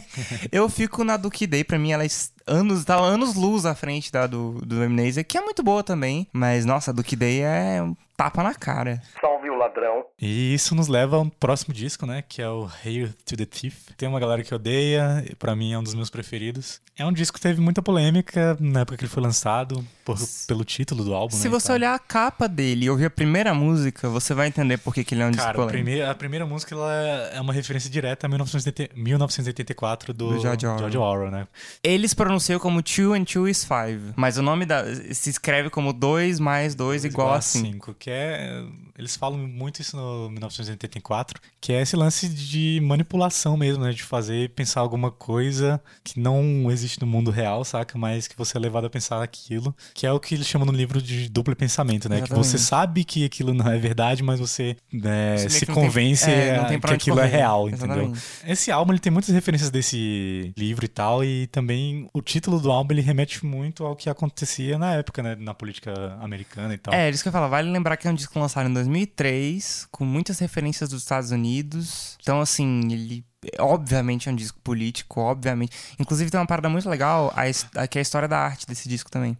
[0.52, 2.04] eu fico na do Kid A, pra mim ela
[2.46, 6.26] anos, tá anos luz à frente da do, do Amnesia, que é muito boa também.
[6.32, 7.82] Mas, nossa, a do A é
[8.16, 9.02] tapa na cara.
[9.20, 10.04] Salve o ladrão.
[10.20, 12.22] E isso nos leva ao próximo disco, né?
[12.26, 13.88] Que é o Hail to the Thief.
[13.96, 16.80] Tem uma galera que odeia, pra mim é um dos meus preferidos.
[16.96, 20.64] É um disco que teve muita polêmica na época que ele foi lançado, por- pelo
[20.64, 21.76] título do álbum, Se né, você tal.
[21.76, 25.12] olhar a capa dele e ouvir a primeira música, você vai entender por que, que
[25.14, 25.84] ele é um disco Cara, a polêmico.
[25.84, 26.92] primeira, a primeira música ela
[27.32, 31.00] é uma referência direta a 1980 1984 do, Do George Orwell.
[31.00, 31.48] Orwell, né?
[31.82, 34.12] Eles pronunciam como two and two is five.
[34.16, 34.84] Mas o nome da.
[35.12, 37.94] se escreve como 2 mais 2 igual a 5.
[38.04, 43.56] 5, que é eles falam muito isso no 1984, que é esse lance de manipulação
[43.56, 48.26] mesmo, né, de fazer pensar alguma coisa que não existe no mundo real, saca, mas
[48.28, 51.00] que você é levado a pensar aquilo, que é o que eles chamam no livro
[51.02, 55.36] de duplo pensamento, né, que você sabe que aquilo não é verdade, mas você, né,
[55.38, 57.36] Você se tem- convence é, tem pra que aquilo é correr.
[57.36, 57.86] real, entendeu?
[57.96, 58.20] Exatamente.
[58.46, 62.70] Esse álbum ele tem muitas referências desse livro e tal, e também o título do
[62.70, 66.94] álbum ele remete muito ao que acontecia na época, né, na política americana e tal.
[66.94, 67.48] É, isso que eu falar.
[67.48, 72.16] Vale lembrar que é um disco lançado em 2003, com muitas referências dos Estados Unidos.
[72.20, 73.24] Então, assim, ele.
[73.58, 75.76] Obviamente é um disco político, obviamente.
[75.98, 79.10] Inclusive tem uma parada muito legal, a, que é a história da arte desse disco
[79.10, 79.36] também.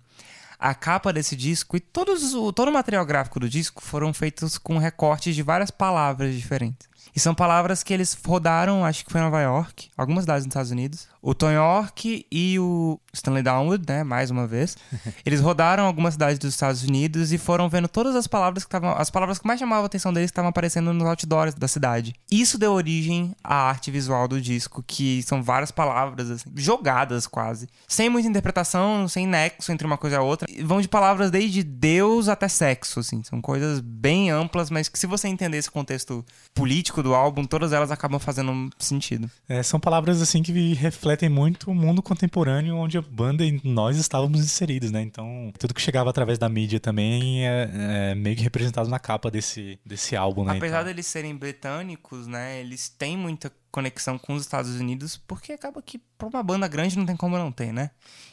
[0.59, 4.59] A capa desse disco e todos, o, todo o material gráfico do disco foram feitos
[4.59, 6.87] com recortes de várias palavras diferentes.
[7.15, 10.51] E são palavras que eles rodaram, acho que foi em Nova York, algumas cidades nos
[10.51, 11.09] Estados Unidos.
[11.23, 14.77] O Tom York e o Stanley Downwood, né, mais uma vez.
[15.25, 18.95] Eles rodaram algumas cidades dos Estados Unidos e foram vendo todas as palavras que estavam.
[18.97, 22.15] As palavras que mais chamavam a atenção deles estavam aparecendo nos outdoors da cidade.
[22.31, 27.69] Isso deu origem à arte visual do disco, que são várias palavras, assim, jogadas quase.
[27.89, 30.49] Sem muita interpretação, sem nexo entre uma coisa e a outra.
[30.65, 33.23] Vão de palavras desde Deus até sexo, assim.
[33.23, 37.73] São coisas bem amplas, mas que se você entender esse contexto político do álbum, todas
[37.73, 39.31] elas acabam fazendo sentido.
[39.49, 44.41] É, são palavras assim que refletem muito o mundo contemporâneo onde banda e nós estávamos
[44.41, 45.03] inseridos, né?
[45.03, 47.71] Então, tudo que chegava através da mídia também é,
[48.11, 50.57] é meio que representado na capa desse, desse álbum, né?
[50.57, 55.53] Apesar Então, deles serem britânicos, né, eles têm muita conexão com os Estados Unidos, porque
[55.53, 57.91] acaba que pra uma banda grande não tem como não ter, né?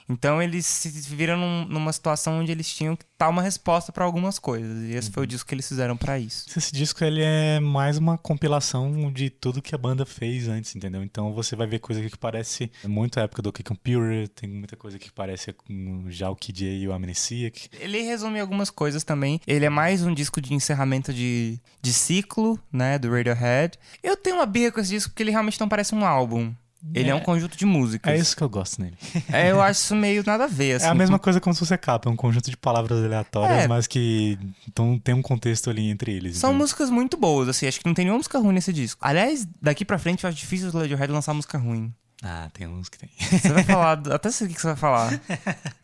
[0.10, 4.04] Então eles se viram num- numa situação onde eles tinham que dar uma resposta pra
[4.04, 5.14] algumas coisas, e esse Uhum.
[5.14, 6.46] foi o disco que eles fizeram pra isso.
[6.58, 11.04] Esse disco ele é mais uma compilação de tudo que a banda fez antes, entendeu?
[11.04, 14.76] Então você vai ver coisa que parece muito a época do Kick Computer, tem muita
[14.76, 17.70] coisa que parece com já o Kid A e o Amnesiac.
[17.80, 19.40] Ele resume algumas coisas também.
[19.46, 23.78] Ele é mais um disco de encerramento de, de ciclo, né, do Radiohead.
[24.02, 26.54] Eu tenho uma birra com esse disco porque ele realmente não parece um álbum.
[26.94, 28.14] Ele é, um conjunto de músicas.
[28.14, 28.98] É isso que eu gosto nele.
[29.32, 30.86] É, eu acho isso meio nada a ver, assim.
[30.86, 33.68] é a mesma coisa como se fosse capa, é um conjunto de palavras aleatórias, É.
[33.68, 36.38] mas que então, tem um contexto ali entre eles.
[36.38, 37.68] São músicas muito boas, assim.
[37.68, 39.00] Acho que não tem nenhuma música ruim nesse disco.
[39.04, 41.94] Aliás, daqui pra frente eu acho difícil o Radiohead lançar música ruim.
[42.24, 43.10] Ah, tem uns que tem.
[43.32, 45.20] Você vai falar, até sei o que você vai falar.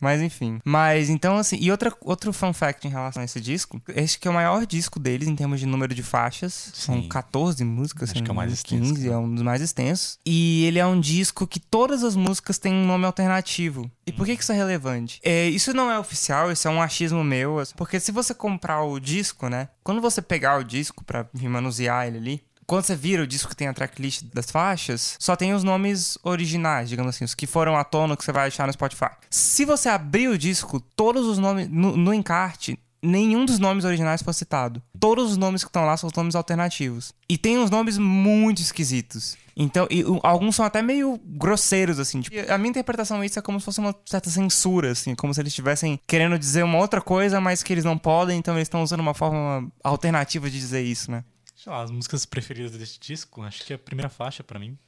[0.00, 0.60] Mas enfim.
[0.64, 4.28] Mas então, assim, e outra, outro fun fact em relação a esse disco, este que
[4.28, 6.70] é o maior disco deles em termos de número de faixas.
[6.74, 7.08] São Sim.
[7.08, 9.14] 14 músicas, Acho que é o mais engano, extenso, 15, cara.
[9.14, 10.18] é um dos mais extensos.
[10.24, 13.90] E ele é um disco que todas as músicas têm um nome alternativo.
[14.06, 15.20] E por que que isso é relevante?
[15.22, 17.62] É, isso não é oficial, isso é um achismo meu.
[17.76, 19.68] Porque se você comprar o disco, né?
[19.82, 23.56] Quando você pegar o disco pra manusear ele ali, quando você vira o disco que
[23.56, 27.74] tem a tracklist das faixas, só tem os nomes originais, digamos assim, os que foram
[27.76, 29.08] à tona que você vai achar no Spotify.
[29.30, 34.22] Se você abrir o disco, todos os nomes no, no encarte, nenhum dos nomes originais
[34.22, 34.82] foi citado.
[35.00, 37.12] Todos os nomes que estão lá são os nomes alternativos.
[37.28, 39.36] E tem uns nomes muito esquisitos.
[39.56, 42.20] Então, e, o- alguns são até meio grosseiros, assim.
[42.20, 45.14] Tipo, a minha interpretação disso é como se fosse uma certa censura, assim.
[45.14, 48.54] Como se eles estivessem querendo dizer uma outra coisa, mas que eles não podem, então
[48.54, 51.24] eles estão usando uma forma alternativa de dizer isso, né?
[51.68, 54.78] Sei lá, as músicas preferidas desse disco, acho que é a primeira faixa pra mim.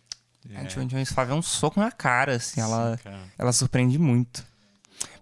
[0.57, 2.59] A Joan Jones Flávia é um soco na cara, assim.
[2.59, 3.19] Ela, Sim, cara.
[3.39, 4.43] ela surpreende muito.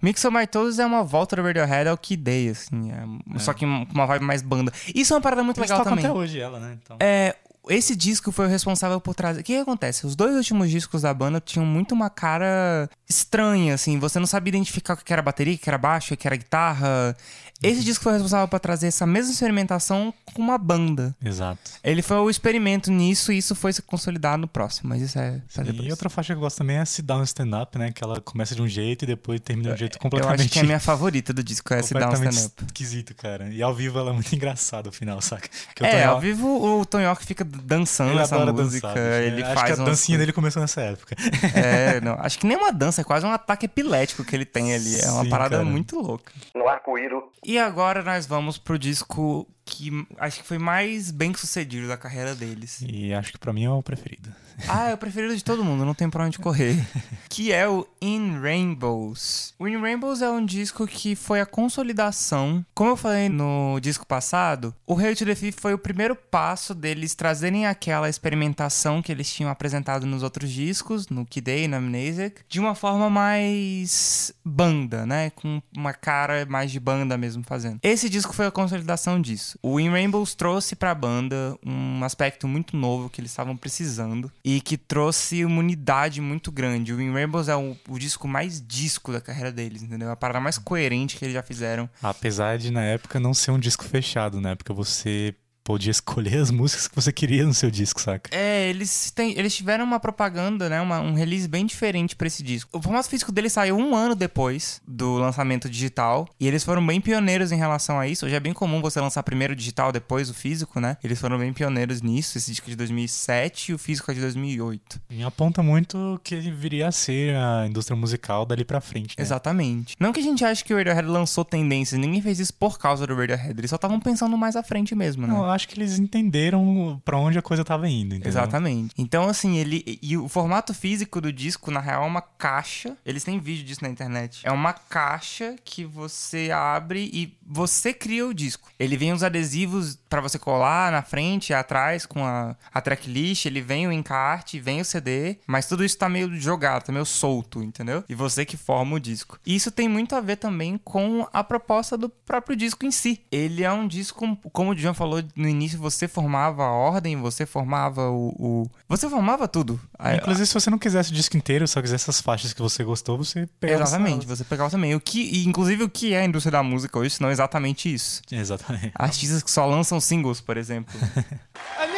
[0.01, 2.93] Mix of My Toes é uma volta do Radiohead ao Kid Day, assim.
[2.93, 4.73] é- Só que com uma vibe mais banda.
[4.95, 6.05] Isso é uma parada muito Eles legal também.
[6.05, 6.79] até hoje ela, né?
[6.81, 7.35] Então, É,
[7.69, 9.41] esse disco foi o responsável por trazer.
[9.41, 10.07] O que, que acontece?
[10.07, 13.99] Os dois últimos discos da banda tinham muito uma cara estranha, assim.
[13.99, 16.37] Você não sabia identificar o que era bateria, o que era baixo, o que era
[16.37, 17.17] guitarra.
[17.63, 21.15] Esse disco foi responsável pra trazer essa mesma experimentação com uma banda.
[21.25, 21.59] Exato.
[21.83, 25.41] Ele foi o experimento nisso e isso foi se consolidar no próximo, mas isso é
[25.53, 25.89] pra depois.
[25.89, 27.91] E outra faixa que eu gosto também é Sit Down Stand Up, né?
[27.91, 30.41] Que ela começa de um jeito e depois termina de um jeito Eu completamente...
[30.43, 32.65] acho que é a minha favorita do disco, é Sit Down Stand Up.
[32.67, 33.49] esquisito, cara.
[33.51, 35.49] E ao vivo ela é muito engraçada, o final, saca?
[35.81, 39.33] É, Tony ao vivo o Tom York fica dançando Ele essa adora música, dançar, bicho.
[39.35, 41.17] ele Acho faz que a dancinha coisas- dele começou nessa época.
[41.55, 44.75] É, não, acho que nem uma dança, é quase um ataque epilético que ele tem
[44.75, 45.01] ali.
[45.01, 45.69] É uma Sim, parada cara.
[45.69, 46.33] muito louca.
[46.55, 51.87] No arco-íro, E agora nós vamos pro disco que acho que foi mais bem sucedido
[51.87, 52.81] da carreira deles.
[52.83, 54.33] E acho que pra mim é o preferido.
[54.67, 56.85] Ah, é o preferido de todo mundo, não tem pra onde correr.
[57.31, 59.55] que é o In Rainbows.
[59.57, 62.65] O In Rainbows é um disco que foi a consolidação.
[62.75, 66.75] Como eu falei no disco passado, o Hail to the Thief foi o primeiro passo
[66.75, 71.77] deles trazerem aquela experimentação que eles tinham apresentado nos outros discos, no Kid e no
[71.77, 75.31] Amnesiac, de uma forma mais banda, né?
[75.31, 77.79] Com uma cara mais de banda mesmo fazendo.
[77.83, 79.58] Esse disco foi a consolidação disso.
[79.63, 84.61] O In Rainbows trouxe pra banda um aspecto muito novo que eles estavam precisando e
[84.61, 86.93] que trouxe uma unidade muito grande.
[86.93, 90.11] O In Rainbows é o, o disco mais disco da carreira deles, entendeu?
[90.11, 91.89] A parada mais coerente que eles já fizeram.
[92.03, 94.55] Apesar de, na época, não ser um disco fechado, né?
[94.55, 95.35] Porque você
[95.69, 98.35] podia escolher as músicas que você queria no seu disco, saca?
[98.35, 100.81] É, eles, têm, eles tiveram uma propaganda, né?
[100.81, 102.79] Uma, um release bem diferente pra esse disco.
[102.79, 106.27] O formato físico dele saiu um ano depois do lançamento digital.
[106.41, 108.25] E eles foram bem pioneiros em relação a isso.
[108.25, 110.97] Hoje é bem comum você lançar primeiro o digital, depois o físico, né?
[111.05, 112.39] Eles foram bem pioneiros nisso.
[112.39, 115.03] Esse disco é de 2007 e o físico é de 2008.
[115.11, 119.23] E aponta muito que ele viria a ser a indústria musical dali pra frente, né?
[119.23, 119.97] Exatamente.
[120.01, 123.07] Não que a gente ache que o Radiohead lançou tendências, ninguém fez isso por causa
[123.07, 123.55] do Radiohead.
[123.59, 125.35] Eles só estavam pensando mais à frente mesmo, né?
[125.35, 128.29] Não, acho que eles entenderam pra onde a coisa tava indo, entendeu?
[128.29, 128.95] Exatamente.
[128.97, 129.99] Então, assim, ele.
[130.01, 132.97] E o formato físico do disco, na real, é uma caixa.
[133.05, 134.41] Eles têm vídeo disso na internet.
[134.45, 138.71] É uma caixa que você abre e você cria o disco.
[138.79, 143.47] Ele vem os adesivos pra você colar na frente e atrás com a, a tracklist.
[143.47, 145.39] Ele vem o encarte, vem o CD.
[145.47, 148.05] Mas tudo isso tá meio jogado, tá meio solto, entendeu?
[148.09, 149.39] E você que forma o disco.
[149.47, 153.21] E isso tem muito a ver também com a proposta do próprio disco em si.
[153.31, 157.45] Ele é um disco, como o John falou no início, você formava a ordem, você
[157.47, 158.29] formava o.
[158.39, 159.81] o- Você formava tudo.
[159.99, 162.83] A- Inclusive, se você não quisesse o disco inteiro, só quisesse as faixas que você
[162.85, 163.83] gostou, você pegava.
[163.83, 164.95] Exatamente, você pegava também.
[164.95, 167.93] O que, e, inclusive, o que é a indústria da música hoje, se não exatamente
[167.93, 168.23] isso.
[168.31, 168.93] Exatamente.
[168.95, 170.95] Artistas que só lançam singles, por exemplo.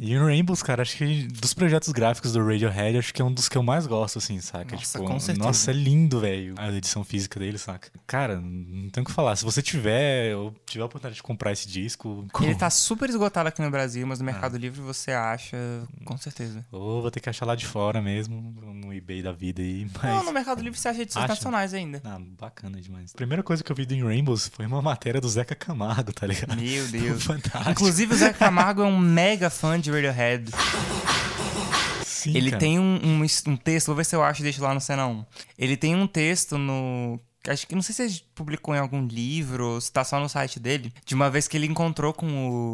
[0.00, 3.32] E o Rainbows, cara, acho que dos projetos gráficos do Radiohead, acho que é um
[3.32, 4.76] dos que eu mais gosto, assim, saca?
[4.76, 5.46] Nossa, tipo, com certeza.
[5.46, 7.88] Nossa, é lindo, velho, a edição física dele, saca?
[8.06, 9.36] Cara, não tem o que falar.
[9.36, 13.48] Se você tiver, ou tiver a oportunidade de comprar esse disco, Ele tá super esgotado
[13.48, 15.56] aqui no Brasil, mas no Mercado Livre você acha,
[16.04, 16.64] com certeza.
[16.70, 20.02] ou vou ter que achar lá de fora mesmo, no eBay da vida aí, mas...
[20.14, 21.32] Não, no Mercado Livre você acha edições Acha?
[21.34, 22.02] nacionais ainda.
[22.04, 23.12] Ah, bacana demais.
[23.14, 26.12] A primeira coisa que eu vi do In Rainbows foi uma matéria do Zeca Camargo,
[26.12, 26.54] tá ligado?
[26.56, 27.22] Meu Deus.
[27.24, 27.70] Fantástico.
[27.70, 30.50] Inclusive, o Zé Camargo é um mega fã de Radiohead.
[32.04, 32.60] Sim, Ele cara.
[32.60, 35.06] tem um, um, um texto, vou ver se eu acho e deixo lá no Cena
[35.06, 35.24] 1.
[35.58, 37.20] Ele tem um texto no.
[37.48, 40.28] Acho que não sei se ele publicou em algum livro ou se tá só no
[40.28, 40.92] site dele.
[41.04, 42.26] De uma vez que ele encontrou com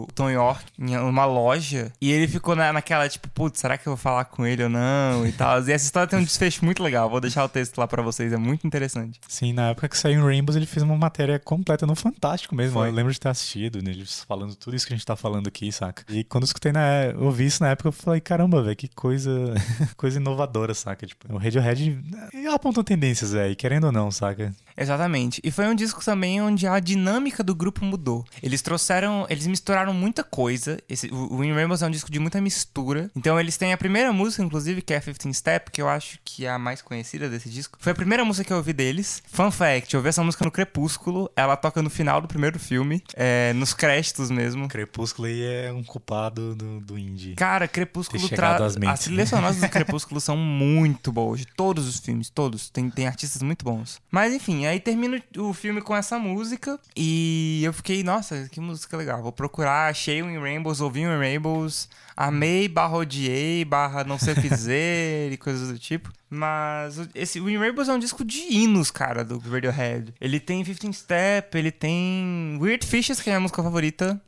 [0.02, 1.92] o Tom York em uma loja.
[2.00, 4.68] E ele ficou na, naquela, tipo, putz, será que eu vou falar com ele ou
[4.68, 5.26] não?
[5.26, 5.62] E tal.
[5.62, 7.08] E essa história tem um desfecho muito legal.
[7.08, 9.20] Vou deixar o texto lá pra vocês, é muito interessante.
[9.28, 12.74] Sim, na época que saiu em Rainbows, ele fez uma matéria completa no Fantástico mesmo.
[12.74, 12.88] Foi.
[12.88, 15.48] Eu lembro de ter assistido, né, eles falando tudo isso que a gente tá falando
[15.48, 16.04] aqui, saca?
[16.08, 16.82] E quando eu escutei na
[17.18, 19.54] ouvi isso na época, eu falei, caramba, velho, que coisa,
[19.96, 21.06] coisa inovadora, saca?
[21.06, 21.98] Tipo, o Radiohead
[22.34, 24.52] eh, apontam tendências, velho, querendo ou não, saca?
[24.76, 25.40] Exatamente.
[25.44, 28.24] E foi um disco também onde a dinâmica do grupo mudou.
[28.42, 30.78] Eles trouxeram, eles misturaram muita coisa.
[30.88, 33.10] Esse, o, In Rainbows é um disco de muita mistura.
[33.14, 36.46] Então eles têm a primeira música, inclusive, que é 15 Step, que eu acho que
[36.46, 37.78] é a mais conhecida desse disco.
[37.80, 39.22] Foi a primeira música que eu ouvi deles.
[39.26, 41.30] Fun fact, eu ouvi essa música no Crepúsculo.
[41.36, 44.68] Ela toca no final do primeiro filme, é, nos créditos mesmo.
[44.68, 47.34] Crepúsculo aí é um culpado do, do indie.
[47.34, 48.76] Cara, Crepúsculo traz.
[48.86, 51.40] As trilhas sonoras do Crepúsculo são muito boas.
[51.40, 52.70] De todos os filmes, todos.
[52.70, 54.00] Tem, tem artistas muito bons.
[54.10, 56.78] Mas enfim, aí termina o filme com essa música.
[56.96, 59.22] E eu fiquei, nossa, que música legal.
[59.22, 61.88] Vou procurar, achei o In Rainbows, ouvi o In Rainbows.
[62.16, 66.12] Amei, barra odiei, barra não sei o que dizer e coisas do tipo.
[66.35, 70.14] Mas esse, o In Rainbows é um disco de hinos, cara, do Radiohead.
[70.18, 74.18] Ele tem 15 Step, ele tem Weird Fishes, que é a minha música favorita.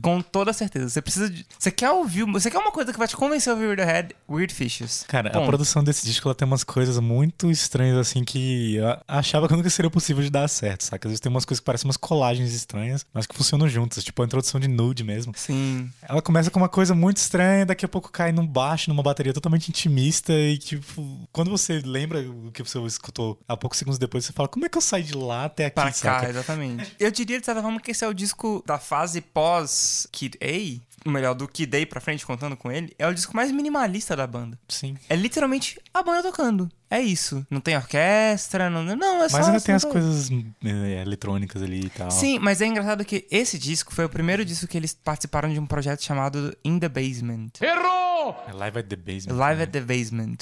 [0.00, 0.88] Com toda certeza.
[0.88, 1.44] Você precisa de.
[1.58, 2.24] Você quer ouvir.
[2.24, 4.14] Você quer uma coisa que vai te convencer a ouvir Radiohead?
[4.28, 5.04] Weird Fishes.
[5.08, 5.46] Cara, a Ponto.
[5.46, 9.68] produção desse disco ela tem umas coisas muito estranhas, assim, que eu achava que nunca
[9.70, 11.08] seria possível de dar certo, saca?
[11.08, 14.22] Às vezes tem umas coisas que parecem umas colagens estranhas, mas que funcionam juntas, tipo
[14.22, 15.32] a introdução de Nude mesmo.
[15.34, 15.90] Sim.
[16.02, 19.32] Ela começa com uma coisa muito estranha, daqui a pouco cai num baixo, numa bateria
[19.32, 23.98] totalmente intimista e, tipo, quando quando você lembra o que você escutou há poucos segundos
[23.98, 26.28] depois, você fala, como é que eu saí de lá até aqui, Pra cá, saca?
[26.28, 26.96] exatamente.
[26.98, 30.95] Eu diria, de certa forma, que esse é o disco da fase pós Kid A.
[31.06, 32.94] Melhor, do Kid A pra frente, contando com ele.
[32.98, 34.58] É o disco mais minimalista da banda.
[34.68, 34.96] Sim.
[35.08, 36.68] É literalmente a banda tocando.
[36.88, 37.44] É isso.
[37.50, 39.38] Não tem orquestra, não, não é só...
[39.38, 42.10] Mas ainda tem as coisas é, eletrônicas ali e tal.
[42.10, 45.58] Sim, mas é engraçado que esse disco foi o primeiro disco que eles participaram de
[45.58, 47.50] um projeto chamado In The Basement.
[47.60, 49.36] É Live at the Basement.
[49.36, 49.64] Live né?
[49.64, 50.36] at the Basement.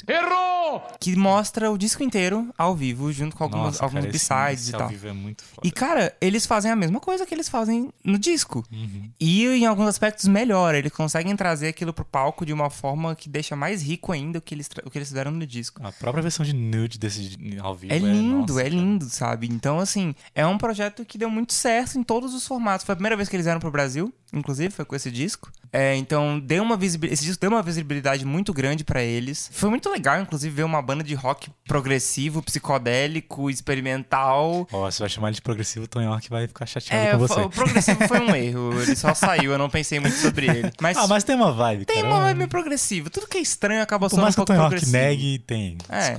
[0.98, 4.74] Que mostra o disco inteiro ao vivo, junto com algumas, Nossa, alguns B-sides esse e
[4.74, 4.88] ao tal.
[4.88, 5.66] vivo é muito foda.
[5.66, 8.64] E, cara, eles fazem a mesma coisa que eles fazem no disco.
[8.72, 9.10] Uhum.
[9.20, 10.53] E em alguns aspectos melhor.
[10.78, 14.42] Eles conseguem trazer aquilo pro palco de uma forma que deixa mais rico ainda o
[14.42, 15.84] que eles, o que eles fizeram no disco.
[15.84, 19.48] A própria versão de nude desse ao vivo É lindo, nossa, é lindo, sabe?
[19.50, 22.84] Então, assim, é um projeto que deu muito certo em todos os formatos.
[22.84, 25.50] Foi a primeira vez que eles vieram pro Brasil, inclusive, foi com esse disco.
[25.72, 29.50] É, então, deu uma visibilidade, esse disco deu uma visibilidade muito grande pra eles.
[29.52, 34.68] Foi muito legal, inclusive, ver uma banda de rock progressivo, psicodélico, experimental.
[34.72, 37.18] Ó, você vai chamar ele de progressivo, o Tom York vai ficar chateado É, com
[37.18, 37.40] você.
[37.40, 38.80] o progressivo foi um erro.
[38.82, 40.72] Ele só saiu, eu não pensei muito sobre ele.
[40.80, 42.08] Mas, Ah, mas tem uma vibe, tem cara.
[42.08, 43.10] uma vibe progressiva.
[43.10, 44.96] Tudo que é estranho acaba sendo um mais que o pouco York progressivo.
[44.96, 45.76] negue, tem.
[45.88, 46.16] É,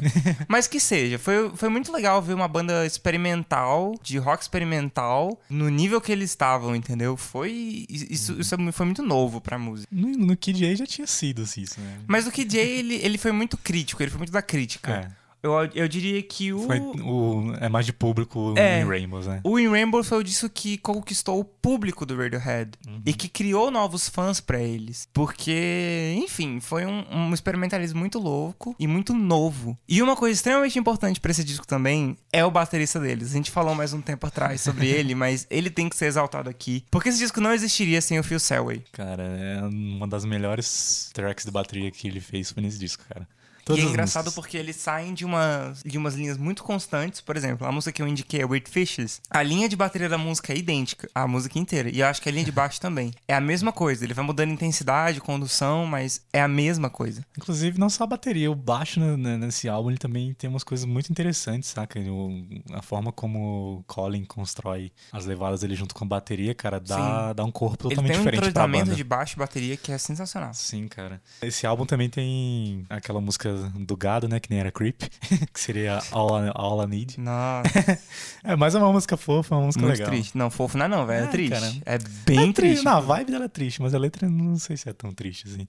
[0.48, 1.18] mas que seja.
[1.18, 6.30] Foi, foi muito legal ver uma banda experimental, de rock experimental, no nível que eles
[6.30, 7.16] estavam, entendeu?
[7.18, 7.86] Foi.
[8.10, 8.40] Isso, Uhum.
[8.40, 9.88] isso foi muito novo pra música.
[9.92, 12.00] No, no Kid A já tinha sido assim, isso, né?
[12.08, 14.92] Mas o KJ, ele, ele foi muito crítico, ele foi muito da crítica.
[15.12, 15.25] É.
[15.46, 16.60] Eu, eu diria que o.
[16.66, 18.82] Foi o, é mais de público É.
[18.82, 19.42] em Rainbows, né?
[19.44, 23.02] O In Rainbow foi o disco que conquistou o público do Radiohead Uhum.
[23.06, 25.08] e que criou novos fãs pra eles.
[25.14, 29.78] Porque, enfim, foi um, um experimentalismo muito louco e muito novo.
[29.88, 33.30] E uma coisa extremamente importante pra esse disco também é o baterista deles.
[33.32, 36.50] A gente falou mais um tempo atrás sobre ele, mas ele tem que ser exaltado
[36.50, 36.84] aqui.
[36.90, 38.84] Porque esse disco não existiria sem o Phil Selway.
[38.92, 43.28] Cara, é uma das melhores tracks de bateria que ele fez foi nesse disco, cara.
[43.66, 47.20] E Todas é as engraçado porque eles saem de umas, de umas linhas muito constantes.
[47.20, 49.20] Por exemplo, a música que eu indiquei, é Weird Fishes.
[49.30, 51.90] A linha de bateria da música é idêntica, a música inteira.
[51.90, 53.12] E eu acho que a linha de baixo também.
[53.28, 54.04] É a mesma coisa.
[54.04, 57.26] Ele vai mudando intensidade, condução, mas é a mesma coisa.
[57.38, 60.86] Inclusive, não só a bateria, o baixo né, nesse álbum ele também tem umas coisas
[60.86, 62.00] muito interessantes, saca?
[62.00, 66.80] O- a forma como o Colin constrói as levadas dele junto com a bateria, cara,
[66.80, 68.96] dá, dá um corpo Ele totalmente tem um diferente pra entrosamento banda.
[68.96, 70.54] de baixo e bateria que é sensacional.
[70.54, 71.22] Sim, cara.
[71.42, 74.40] Esse álbum também tem aquela música do gado, né?
[74.40, 75.02] Que nem era Creep,
[75.54, 77.20] que seria All All I Need.
[77.20, 78.00] Nossa,
[78.44, 80.12] É, mas é uma música fofa, uma música muito legal.
[80.12, 80.38] triste.
[80.38, 81.26] Não, fofo não é não, velho.
[81.26, 81.52] É, É, triste.
[81.54, 81.74] cara.
[81.86, 82.86] É bem É tri- triste.
[82.86, 85.48] Não, a vibe dela é triste, mas a letra não sei se é tão triste
[85.48, 85.68] assim.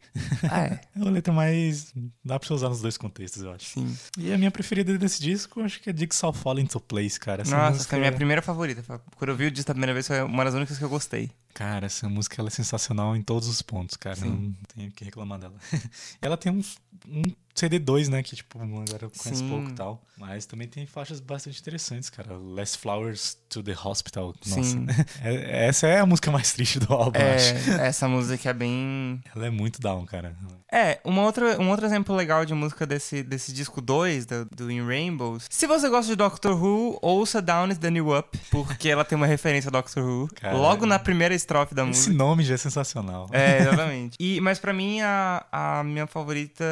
[0.53, 1.93] É, É uma letra mais.
[2.25, 3.65] dá pra você usar nos dois contextos, eu acho.
[3.67, 3.97] sim.
[4.19, 7.43] E a minha preferida desse disco, acho que é Jigsaw Fall into Place, cara.
[7.43, 8.83] Essa Nossa, música a minha é- primeira favorita.
[9.17, 11.31] Quando eu vi o disco da primeira vez, foi uma das únicas que eu gostei.
[11.57, 14.17] Cara, essa música ela é sensacional em todos os pontos, cara.
[14.17, 14.29] Sim.
[14.29, 15.55] Não tenho o que reclamar dela.
[16.21, 16.77] ela tem uns,
[17.09, 17.23] um
[17.55, 18.23] CD2, né?
[18.23, 19.49] Que, tipo, a galera conhece Sim.
[19.49, 20.06] pouco e tal.
[20.19, 22.37] Mas também tem faixas bastante interessantes, cara.
[22.39, 24.35] Less Flowers to the Hospital.
[24.47, 24.63] Nossa.
[24.63, 24.87] Sim.
[25.23, 27.71] É- essa é a música mais triste do álbum, eu acho.
[27.81, 29.21] É, essa música é bem.
[29.35, 30.35] Ela é muito down, cara.
[30.73, 34.71] É, uma outra, um outro exemplo legal de música desse, desse disco 2, do, do
[34.71, 35.47] In Rainbows.
[35.51, 39.17] Se você gosta de Doctor Who, ouça Down is the New Up, porque ela tem
[39.17, 40.29] uma referência a Doctor Who.
[40.35, 42.15] Cara, logo na primeira estrofe da Esse música.
[42.17, 43.29] nome já é sensacional.
[43.33, 44.17] É, exatamente.
[44.19, 46.65] E, mas pra mim, a, a minha favorita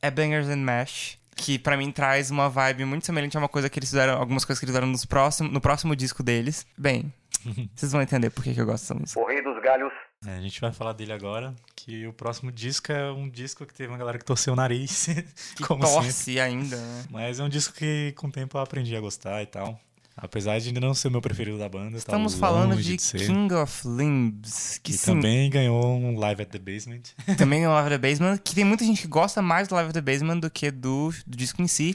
[0.00, 1.18] é Bangers and Mash.
[1.36, 4.44] Que pra mim traz uma vibe muito semelhante a uma coisa que eles fizeram, algumas
[4.44, 6.66] coisas que eles fizeram nos próximo, no próximo disco deles.
[6.78, 7.12] Bem,
[7.76, 9.20] vocês vão entender por que, que eu gosto dessa música.
[9.20, 9.92] O Rei dos Galhos.
[10.26, 13.74] É, a gente vai falar dele agora, que o próximo disco é um disco que
[13.74, 15.08] teve uma galera que torceu o nariz,
[15.54, 16.02] Que como sempre.
[16.02, 17.04] torce ainda, né?
[17.10, 19.78] Mas é um disco que com o tempo eu aprendi a gostar e tal.
[20.16, 21.92] Apesar de ainda não ser o meu preferido da banda.
[21.92, 23.18] tá Estamos falando de ser.
[23.18, 27.02] King of Limbs, que sim, também ganhou um Live at the Basement.
[27.36, 29.74] também é o Live at the Basement, que tem muita gente que gosta mais do
[29.74, 31.94] Live at the Basement do que do, do disco em si.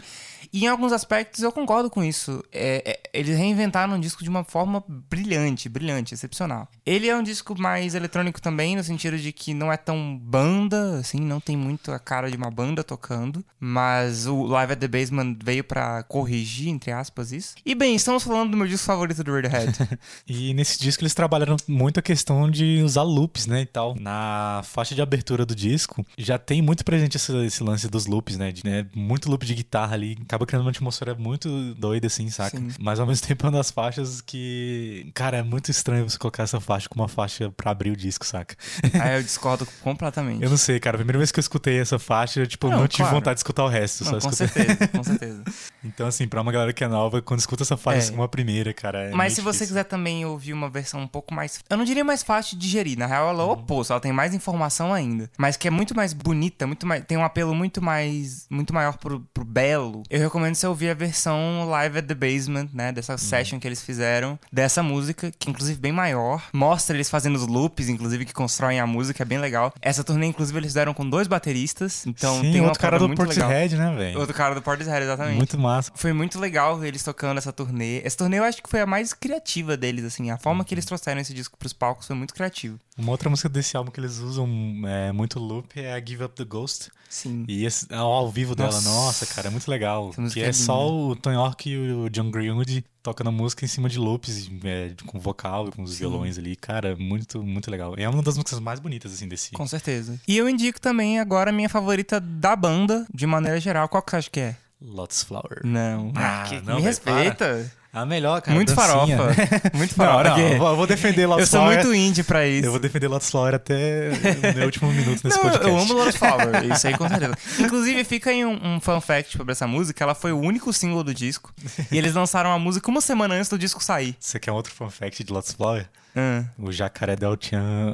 [0.54, 2.44] E em alguns aspectos eu concordo com isso.
[2.52, 6.68] É, é, eles reinventaram um disco de uma forma brilhante, brilhante, excepcional.
[6.86, 11.00] Ele é um disco mais eletrônico também, no sentido de que não é tão banda,
[11.00, 13.44] assim, não tem muito a cara de uma banda tocando.
[13.60, 17.56] Mas o Live at the Basement veio pra corrigir, entre aspas, isso.
[17.66, 19.72] E bem, estamos falando do meu disco favorito do Radiohead.
[20.28, 23.96] E nesse disco eles trabalharam muito a questão de usar loops, né, e tal.
[24.00, 28.38] Na faixa de abertura do disco, já tem muito presente esse, esse lance dos loops,
[28.38, 32.30] né, de, né, muito loop de guitarra ali, acaba criando uma atmosfera muito doida, assim,
[32.30, 32.58] saca?
[32.58, 32.70] Sim.
[32.80, 36.44] Mas ao mesmo tempo é uma das faixas que, cara, é muito estranho você colocar
[36.44, 38.56] essa faixa como uma faixa pra abrir o disco, saca?
[39.02, 40.42] Aí eu discordo completamente.
[40.44, 42.80] Eu não sei, cara, a primeira vez que eu escutei essa faixa, eu, tipo, Não,
[42.80, 43.16] não, tive claro.
[43.16, 44.66] vontade de escutar o resto, Não, só com escutei.
[44.66, 45.44] certeza, com certeza.
[45.84, 48.74] Então, assim, pra uma galera que é nova, quando escuta essa faixa, uma, uma primeira,
[48.74, 49.10] cara.
[49.10, 49.68] é Mas se você difícil.
[49.68, 51.60] quiser também ouvir uma versão um pouco mais.
[51.70, 52.98] Eu não diria mais fácil de digerir.
[52.98, 53.92] Na real, ela é o oposto.
[53.94, 55.30] Ela tem mais informação ainda.
[55.38, 57.04] Mas que é muito mais bonita, muito mais.
[57.06, 58.46] Tem um apelo muito mais.
[58.50, 60.04] muito maior pro, pro belo.
[60.10, 62.92] Eu recomendo você ouvir a versão live at the basement, né?
[62.92, 64.40] Dessa session que eles fizeram.
[64.52, 66.44] Dessa música, que inclusive bem maior.
[66.54, 69.74] Mostra eles fazendo os loops, inclusive, que constroem a música, é bem legal.
[69.82, 72.06] Essa turnê, inclusive, eles fizeram com dois bateristas.
[72.08, 73.14] Então Sim, tem uma outro cara do.
[73.16, 74.20] Portishead, né, velho?
[74.20, 75.38] Outro cara do Portishead, exatamente.
[75.38, 75.92] Muito massa.
[75.96, 77.91] Foi muito legal eles tocando essa turnê.
[78.04, 80.30] Essa turnê eu acho que foi a mais criativa deles, assim.
[80.32, 82.80] A forma que eles trouxeram esse disco pros palcos foi muito criativo.
[82.98, 84.48] Uma outra música desse álbum que eles usam
[84.86, 86.90] é, muito loop é a Give Up the Ghost.
[87.10, 87.44] Sim.
[87.48, 88.90] E esse, ao, ao vivo dela, Nossa.
[88.90, 90.12] nossa, cara, é muito legal.
[90.32, 93.90] Que é é, só o Tony York e o John Greenwood tocando música em cima
[93.90, 96.56] de loops, é, com vocal e com os violões ali.
[96.56, 97.96] Cara, muito, muito legal.
[97.98, 99.52] É uma das músicas mais bonitas, assim, desse.
[99.52, 100.20] Com certeza.
[100.28, 103.90] E eu indico também agora a minha favorita da banda, de maneira geral.
[103.90, 104.56] Qual que você acha que é?
[104.82, 105.62] Lotus Flower.
[105.64, 106.12] Não.
[106.16, 107.72] Ah, que, não, me respeita.
[107.94, 108.56] A melhor, cara.
[108.56, 109.18] muito dancinha.
[109.18, 109.62] farofa.
[109.78, 110.24] Muito Não, farofa.
[110.30, 111.76] não, Porque eu vou- defender Lotus eu sou Flower.
[111.80, 112.66] muito indie pra isso.
[112.68, 114.12] Eu vou defender Lotus Flower até
[114.52, 115.68] o meu último minuto nesse Não, podcast.
[115.70, 117.34] eu amo Lotus Flower, isso aí com certeza.
[117.60, 120.04] Inclusive, fica aí um, um fun fact sobre essa música.
[120.04, 121.54] Ela foi o único single do disco.
[121.92, 124.16] e eles lançaram a música uma semana antes do disco sair.
[124.20, 125.86] Você quer outro fun fact de Lotus Flower?
[126.16, 126.44] Ah.
[126.58, 127.94] O Jacaré Del Chan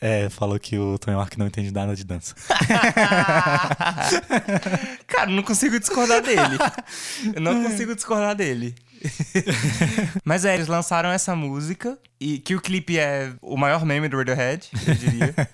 [0.00, 2.34] é, falou que o Tony York não entende nada de dança.
[5.06, 6.58] Cara, não consigo discordar dele.
[7.34, 8.74] Eu não consigo discordar dele.
[10.24, 14.16] Mas é, eles lançaram essa música e que o clipe é o maior meme do
[14.16, 15.34] Radiohead, eu diria.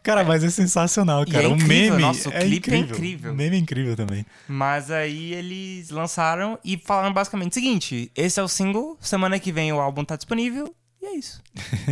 [0.00, 1.44] Cara, mas é sensacional, cara.
[1.44, 2.96] é o incrível, meme nossa, o é clipe é incrível.
[2.96, 3.32] incrível.
[3.32, 4.24] O meme é incrível também.
[4.46, 9.52] Mas aí eles lançaram e falaram basicamente o seguinte: esse é o single, semana que
[9.52, 10.74] vem o álbum tá disponível.
[11.00, 11.42] E é isso.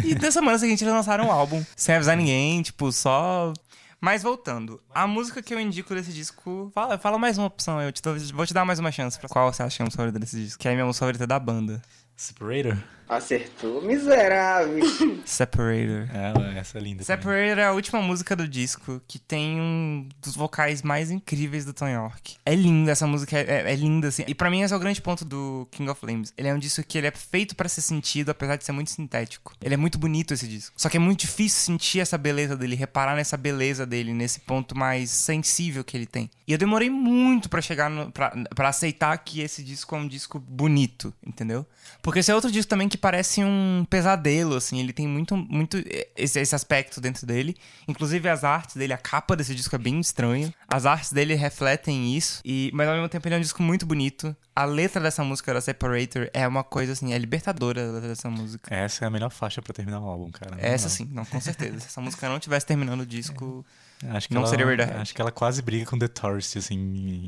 [0.04, 3.52] E na semana seguinte eles lançaram o álbum, sem avisar ninguém, tipo, só.
[4.00, 6.70] Mas voltando, a música que eu indico desse disco.
[6.74, 8.02] Fala, fala mais uma opção, eu te
[8.32, 9.18] vou te dar mais uma chance.
[9.18, 10.60] Pra qual você acha que é a música favorita desse disco?
[10.60, 11.80] Que é a minha música favorita da banda.
[12.16, 12.76] Separator?
[13.08, 14.80] Acertou, miserável.
[15.24, 16.08] Separator.
[16.12, 17.04] É, essa é linda.
[17.04, 17.16] também.
[17.22, 21.72] Separator é a última música do disco que tem um dos vocais mais incríveis do
[21.72, 22.36] Tom York.
[22.44, 24.24] É linda, essa música é, é- é linda, assim.
[24.26, 26.32] E pra mim esse é o grande ponto do King of Flames.
[26.36, 28.90] Ele é um disco que ele é feito pra ser sentido, apesar de ser muito
[28.90, 29.54] sintético.
[29.62, 30.74] Ele é muito bonito esse disco.
[30.76, 34.76] Só que é muito difícil sentir essa beleza dele, reparar nessa beleza dele, nesse ponto
[34.76, 36.28] mais sensível que ele tem.
[36.46, 40.08] E eu demorei muito pra chegar no, pra, pra aceitar que esse disco é um
[40.08, 41.64] disco bonito, entendeu?
[42.02, 44.80] Porque esse é outro disco também que parece um pesadelo, assim.
[44.80, 45.82] Ele tem muito, muito
[46.16, 47.56] esse, esse aspecto dentro dele.
[47.88, 50.52] Inclusive as artes dele, a capa desse disco é bem estranha.
[50.68, 52.40] As artes dele refletem isso.
[52.44, 54.34] E, mas ao mesmo tempo ele é um disco muito bonito.
[54.56, 58.30] A letra dessa música, da Separator, é uma coisa assim, é libertadora a letra dessa
[58.30, 58.74] música.
[58.74, 60.52] Essa é a melhor faixa pra terminar o álbum, cara.
[60.56, 60.90] Não, Essa não.
[60.90, 61.78] sim, não, com certeza.
[61.80, 63.64] Se essa música não tivesse terminando o disco.
[64.10, 64.98] Acho que Não ela, seria Radiohead.
[64.98, 66.74] Acho que ela quase briga com The Tourist, assim,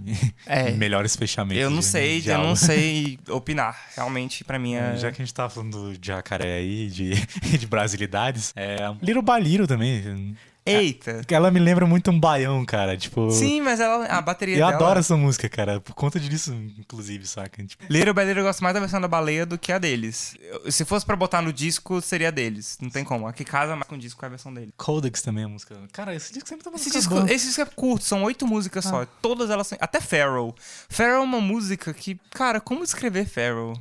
[0.07, 0.71] em- É.
[0.73, 1.63] melhores fechamentos.
[1.63, 3.79] Eu não sei, eu não sei opinar.
[3.95, 4.97] Realmente, pra mim é.
[4.97, 7.11] Já que a gente tava falando de jacaré aí, de,
[7.59, 10.35] de brasilidades, é Little Baliro também.
[10.71, 11.23] Eita!
[11.31, 12.97] Ela me lembra muito um baião, cara.
[12.97, 13.31] Tipo.
[13.31, 14.75] Sim, mas ela, a bateria Eu dela...
[14.75, 15.81] adoro essa música, cara.
[15.81, 17.65] Por conta disso, inclusive, saca?
[17.65, 20.35] Tipo, Little by Little eu gosto mais da versão da baleia do que a deles.
[20.41, 22.79] Eu- se fosse pra botar no disco, seria a deles.
[22.81, 23.27] Não tem como.
[23.27, 24.73] A que casa mais com o disco é a versão dele.
[24.77, 25.77] Codex também é a música.
[25.93, 27.33] Cara, esse disco sempre tá Esse disco, boa.
[27.33, 28.91] esse disco é curto, são oito músicas Ah.
[28.91, 29.07] só.
[29.23, 29.79] Todas elas são.
[29.81, 30.55] Até Pharaoh.
[30.89, 32.19] Pharaoh é uma música que.
[32.31, 33.75] Cara, como descrever Pharaoh?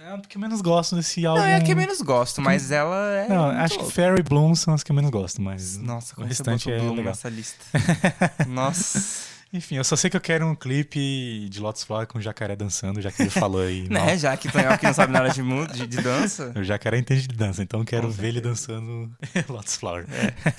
[0.00, 1.40] É a que eu menos gosto desse álbum.
[1.40, 3.28] Não, é a que eu menos gosto, mas ela é.
[3.28, 3.92] Não, acho que.
[3.92, 6.78] Fairy Bloom são as que eu menos gosto, mas Nossa, o como restante você é
[6.78, 7.04] Bloom legal.
[7.04, 7.64] nessa lista.
[8.48, 9.35] Nossa.
[9.52, 12.56] Enfim, eu só sei que eu quero um clipe de Lotus Flower com o jacaré
[12.56, 13.86] dançando, já que ele falou aí.
[13.90, 14.18] né?
[14.18, 15.42] Já que Tonhão aqui não sabe nada de,
[15.72, 16.52] de, de dança.
[16.56, 19.10] O jacaré entende de dança, então eu quero ver ele dançando
[19.48, 20.06] Lotus Flower.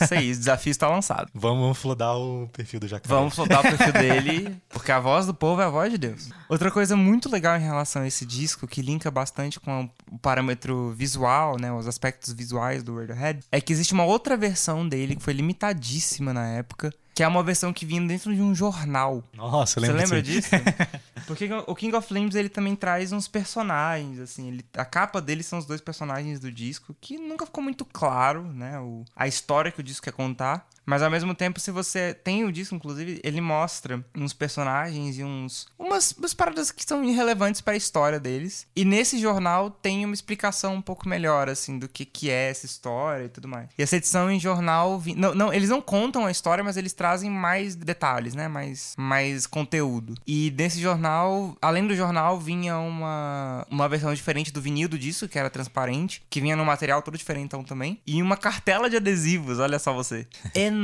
[0.02, 1.30] Isso aí, o desafio está lançado.
[1.34, 3.14] Vamos, vamos flodar o perfil do jacaré.
[3.14, 6.30] Vamos soltar o perfil dele, porque a voz do povo é a voz de Deus.
[6.48, 10.92] Outra coisa muito legal em relação a esse disco, que linka bastante com o parâmetro
[10.92, 15.24] visual, né, os aspectos visuais do Radiohead, é que existe uma outra versão dele que
[15.24, 19.24] foi limitadíssima na época, que é uma versão que vinha dentro de um jornal.
[19.34, 20.52] Nossa, eu Você lembro lembra disso.
[20.52, 20.66] disso?
[21.26, 25.42] Porque o King of Flames ele também traz uns personagens, assim, ele, a capa dele
[25.42, 29.72] são os dois personagens do disco, que nunca ficou muito claro, né, o, a história
[29.72, 30.68] que o disco quer contar.
[30.88, 35.24] Mas ao mesmo tempo, se você tem o disco, inclusive, ele mostra uns personagens e
[35.24, 38.66] uns umas, umas paradas que são irrelevantes para a história deles.
[38.76, 42.66] E nesse jornal tem uma explicação um pouco melhor, assim, do que, que é essa
[42.66, 43.70] história e tudo mais.
[43.78, 44.98] E essa edição em jornal.
[44.98, 48.48] vi- Não, não, eles não contam a história, mas eles trazem mais detalhes, né?
[48.48, 50.16] Mais, mais conteúdo.
[50.26, 55.28] E nesse jornal além do jornal, vinha uma, uma versão diferente do vinil do disco,
[55.28, 58.00] que era transparente, que vinha num material todo diferentão também.
[58.08, 60.26] E uma cartela de adesivos, olha só você.
[60.56, 60.77] Enorme,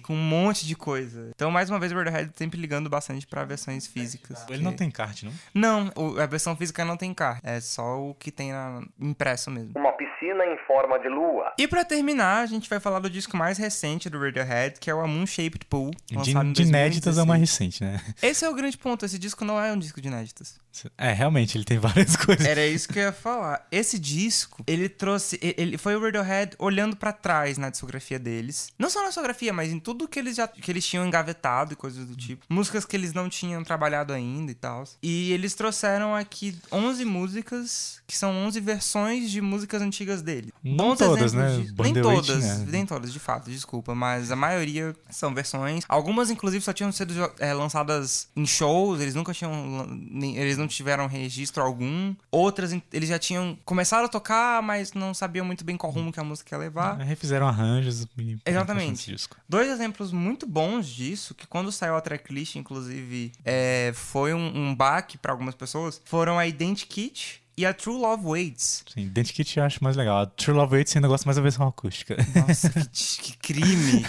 [0.00, 1.30] com um monte de coisa.
[1.34, 4.44] Então, mais uma vez, o Radiohead sempre ligando bastante pra versões físicas.
[4.48, 5.32] Ele não tem kart, não?
[5.52, 7.48] Não, a versão física não tem carta.
[7.48, 9.72] É só o que tem na, impresso mesmo.
[9.76, 9.92] Uma
[10.24, 11.52] piscina em forma de lua.
[11.58, 14.94] E pra terminar, a gente vai falar do disco mais recente do Radiohead, que é
[14.94, 15.90] o A Moon Shaped Pool.
[16.06, 17.40] De, de inéditas é o mais 2016.
[17.40, 18.14] recente, né?
[18.22, 19.04] Esse é o grande ponto.
[19.04, 20.58] Esse disco não é um disco de inéditas.
[20.98, 22.44] É, realmente, ele tem várias coisas.
[22.44, 23.66] Era isso que eu ia falar.
[23.70, 25.38] Esse disco, ele trouxe.
[25.40, 28.72] Ele foi o Radiohead olhando pra trás na discografia deles.
[28.78, 31.76] Não só na discografia, mas em tudo que eles já que eles tinham engavetado e
[31.76, 32.44] coisas do tipo.
[32.48, 34.84] Músicas que eles não tinham trabalhado ainda e tal.
[35.02, 40.52] E eles trouxeram aqui 11 músicas, que são 11 versões de músicas antigas dele.
[40.62, 41.66] Não Bons todas, né?
[41.74, 42.66] Burn Nem todas, né?
[42.68, 43.94] nem todas, de fato, desculpa.
[43.94, 45.84] Mas a maioria são versões.
[45.88, 49.86] Algumas, inclusive, só tinham sido é, lançadas em shows, eles nunca tinham.
[50.20, 52.14] Eles não tiveram registro algum.
[52.30, 56.20] Outras, eles já tinham começado a tocar, mas não sabiam muito bem qual rumo que
[56.20, 56.96] a música ia levar.
[56.98, 58.06] Refizeram arranjos
[58.44, 59.16] Exatamente.
[59.48, 64.74] Dois exemplos muito bons disso, que quando saiu a tracklist, inclusive, é, foi um, um
[64.74, 68.84] baque pra algumas pessoas, foram a Identikit e a True Love Waits.
[68.92, 70.18] Sim, Identikit eu acho mais legal.
[70.18, 72.16] A True Love Waits ainda gosta mais da versão acústica.
[72.34, 72.86] Nossa, que,
[73.22, 74.04] que crime!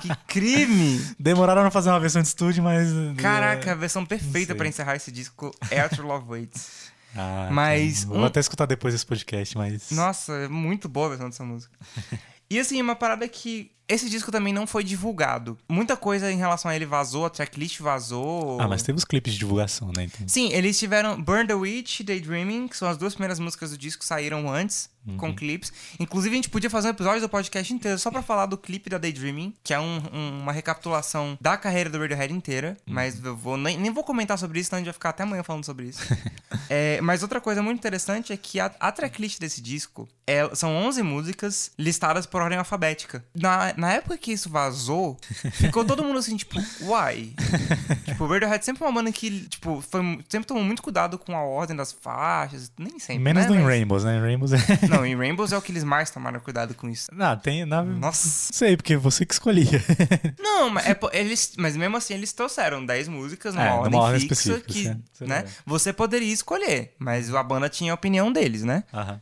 [0.00, 1.00] que crime!
[1.18, 2.88] Demoraram a fazer uma versão de estúdio, mas...
[3.16, 6.92] Caraca, a versão perfeita pra encerrar esse disco é a True Love Waits.
[7.14, 9.90] Ah, Mas Vou um- até escutar depois desse podcast, mas...
[9.90, 11.76] Nossa, é muito boa a versão dessa música.
[12.50, 13.70] E assim, uma parada que.
[13.92, 15.58] Esse disco também não foi divulgado.
[15.68, 18.58] Muita coisa em relação a ele vazou, a tracklist vazou.
[18.58, 20.04] Ah, mas teve os clipes de divulgação, né?
[20.04, 20.26] Então...
[20.26, 23.76] Sim, eles tiveram Burn the Witch e Daydreaming, que são as duas primeiras músicas do
[23.76, 25.16] disco que saíram antes, Uhum.
[25.16, 25.72] com clipes.
[25.98, 28.88] Inclusive, a gente podia fazer um episódio do podcast inteiro só pra falar do clipe
[28.88, 32.76] da Daydreaming, que é um- um- uma recapitulação da carreira do Radiohead inteira.
[32.86, 32.94] Uhum.
[32.94, 35.22] Mas eu vou, nem, nem vou comentar sobre isso, senão a gente vai ficar até
[35.24, 36.00] amanhã falando sobre isso.
[36.68, 40.74] É, mas outra coisa muito interessante é que a, a tracklist desse disco é- são
[40.74, 43.22] 11 músicas listadas por ordem alfabética.
[43.34, 45.18] Na, na época que isso vazou,
[45.52, 47.34] ficou todo mundo assim, tipo, why?
[48.06, 50.00] tipo, o Radiohead sempre é uma banda que, tipo, foi,
[50.30, 53.48] sempre tomou muito cuidado com a ordem das faixas, nem sempre, Menos né?
[53.50, 54.16] no Mas- Rainbows, né?
[54.16, 54.56] Em Rainbows é...
[54.92, 57.08] Não, em Rainbows é o que eles mais tomaram cuidado com isso.
[57.12, 57.64] Não, tem...
[57.64, 57.82] Na...
[57.82, 58.26] Nossa.
[58.26, 59.82] Não sei, porque você que escolhia.
[60.38, 64.02] Não, mas, é eles, mas mesmo assim eles trouxeram 10 músicas numa É, ordem numa
[64.04, 65.44] ordem fixa específica, que, sim, isso é né?
[65.66, 68.84] Você poderia escolher, mas a banda tinha a opinião deles, né?
[68.92, 69.20] Aham.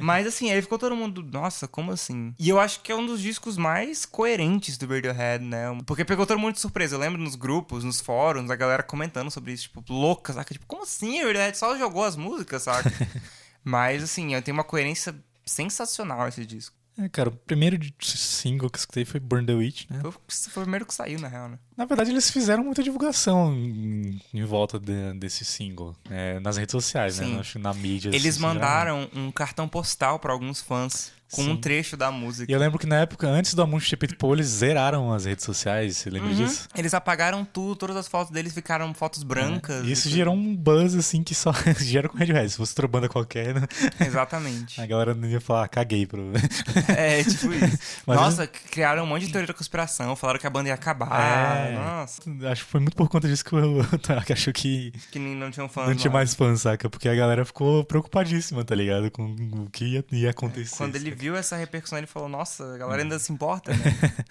[0.00, 2.34] Mas assim, aí ficou todo mundo, nossa, como assim?
[2.38, 5.66] E eu acho que é um dos discos mais coerentes do Radiohead, né?
[5.86, 6.96] Porque pegou todo mundo de surpresa.
[6.96, 10.54] Eu lembro nos grupos, nos fóruns, a galera comentando sobre isso, tipo, louca, saca?
[10.54, 11.22] Tipo, como assim?
[11.22, 12.90] O Radiohead só jogou as músicas, saca?
[13.64, 16.74] Mas assim, tem uma coerência sensacional esse disco.
[16.98, 20.00] É, cara, o primeiro single que eu escutei foi Burn the Witch, né?
[20.02, 21.58] Foi, foi o primeiro que saiu, na real, né?
[21.76, 25.96] Na verdade, eles fizeram muita divulgação em, em volta de- desse single.
[26.10, 27.34] é, nas redes sociais, Sim.
[27.34, 27.40] né?
[27.40, 28.10] Acho que na mídia.
[28.10, 31.56] Eles assim, mandaram um cartão postal pra alguns fãs com um Sim.
[31.56, 32.50] trecho da música.
[32.50, 35.44] E eu lembro que na época, antes do Amon Stupid Pool, eles zeraram as redes
[35.44, 36.34] sociais, você lembra Uhum.
[36.36, 36.68] disso?
[36.76, 39.84] Eles apagaram tudo, todas as fotos deles ficaram fotos brancas.
[39.86, 42.50] E isso e gerou um buzz, assim, que só gera com Radiohead.
[42.50, 43.66] Se fosse outra banda qualquer, né?
[44.04, 44.80] Exatamente.
[44.80, 46.32] a galera não ia falar, "Ah, caguei pro...
[46.96, 47.78] É, tipo isso.
[48.06, 51.66] Mas Nossa, criaram um monte de teoria da conspiração, falaram que a banda ia acabar.
[51.68, 51.74] É.
[51.74, 55.34] Nossa, Acho que foi muito por conta disso que o Tarak achou que que nem
[55.36, 55.88] não tinham fãs.
[55.88, 56.18] não tinha lá.
[56.18, 56.88] mais fãs, saca?
[56.90, 59.10] Porque a galera ficou preocupadíssima, tá ligado?
[59.10, 60.76] Com o que ia, ia acontecer.
[60.76, 61.10] Quando ele?
[61.20, 63.02] Viu essa repercussão, ele falou: Nossa, a galera Uhum.
[63.04, 63.78] ainda se importa, né?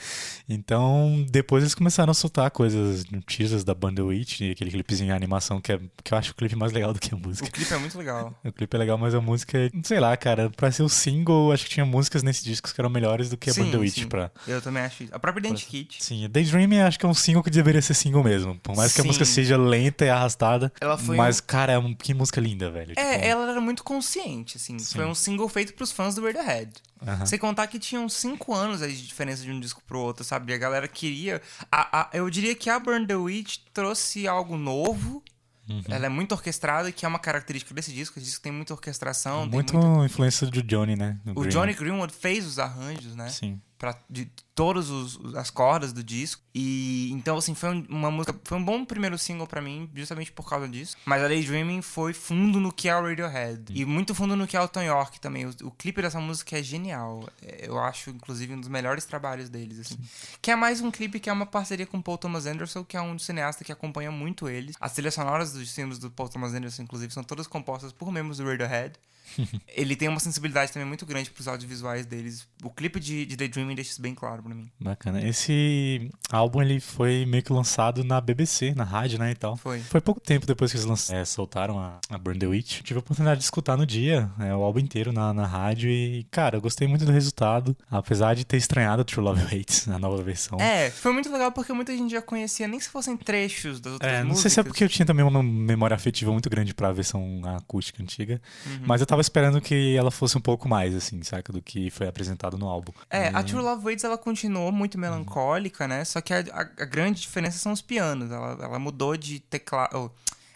[0.47, 5.15] Então, depois eles começaram a soltar coisas, teasers da Banda Witch, e aquele clipezinho em
[5.15, 7.49] animação que, é, que eu acho o clipe mais legal do que a o música.
[7.49, 8.33] clipe é muito legal.
[8.43, 11.51] O clipe é legal, mas a música, é- sei lá, cara, pra ser o single,
[11.51, 13.99] acho que tinha músicas nesse disco que eram melhores do que a Sim, Banda Witch
[13.99, 14.07] sim.
[14.07, 14.31] pra.
[14.47, 15.13] Eu também acho isso.
[15.15, 16.03] A própria Identikit.
[16.03, 18.55] Sim, Daydreaming acho que é um single que deveria ser single mesmo.
[18.59, 19.07] Por mais que a Sim.
[19.09, 20.71] música seja lenta e arrastada.
[20.81, 22.93] Ela foi Mas, cara, é um- que música linda, velho.
[22.97, 24.77] É, Tipo, ela era muito consciente, assim.
[24.79, 26.71] Foi um single feito pros fãs do Radiohead.
[27.05, 27.25] Aham.
[27.25, 30.53] Sem contar que tinham cinco anos aí de diferença de um disco pro outro, sabe?
[30.53, 31.41] A galera queria.
[31.71, 35.23] a- a- eu diria que a Burn the Witch trouxe algo novo.
[35.69, 35.83] Uhum.
[35.87, 38.17] Ela é muito orquestrada, que é uma característica desse disco.
[38.17, 39.41] Esse disco tem muita orquestração.
[39.43, 41.19] tem Muito muita- influência do Johnny, né?
[41.23, 41.49] do O Greenwood.
[41.53, 43.29] Johnny Greenwood fez os arranjos, né?
[43.29, 43.61] Sim.
[43.79, 46.43] Pra, de todas os- as cordas do disco.
[46.53, 48.37] E então, assim, foi um- uma música.
[48.43, 50.97] Foi um bom primeiro single pra mim, justamente por causa disso.
[51.05, 53.71] Mas a Daydreaming foi fundo no que é o Radiohead.
[53.73, 55.45] E muito fundo no que é o Tom York também.
[55.45, 57.25] O, o clipe dessa música é genial.
[57.41, 59.97] É, Eu acho, inclusive, um dos melhores trabalhos deles, assim.
[60.41, 63.01] Que é mais um clipe que é uma parceria com Paul Thomas Anderson, que é
[63.01, 64.75] um cineasta que acompanha muito eles.
[64.81, 68.39] As trilhas sonoras dos filmes do Paul Thomas Anderson, inclusive, são todas compostas por membros
[68.39, 68.93] do Radiohead.
[69.67, 72.47] ele tem uma sensibilidade também muito grande pros audiovisuais deles.
[72.63, 74.69] O clipe de, de Daydreaming deixa isso bem claro pra mim.
[74.79, 75.21] Bacana.
[75.27, 79.55] Esse álbum ele foi meio que lançado na BBC, na rádio, né, e tal.
[79.57, 79.79] Foi.
[79.79, 82.81] Foi pouco tempo depois que eles lançaram, é, soltaram a, a Burn the Witch.
[82.81, 86.25] Tive a oportunidade de escutar no dia, é, o álbum inteiro na, na rádio e,
[86.31, 90.21] cara, eu gostei muito do resultado, apesar de ter estranhado True Love Waits, a nova
[90.21, 90.59] versão.
[90.59, 94.11] É, foi muito legal porque muita gente já conhecia, nem se fossem trechos das outras
[94.11, 94.41] É, não músicas.
[94.41, 98.01] sei se é porque eu tinha também uma memória afetiva muito grande pra versão acústica
[98.01, 98.79] antiga, Uhum.
[98.85, 102.07] mas eu tava esperando que ela fosse um pouco mais, assim, saca, do que foi
[102.07, 102.91] apresentado no álbum.
[103.09, 106.03] É, a E- True Love Waits ela continuou muito melancólica, né?
[106.05, 108.31] Só que a, a- a grande diferença são os pianos.
[108.31, 110.11] Ela, ela mudou de teclado.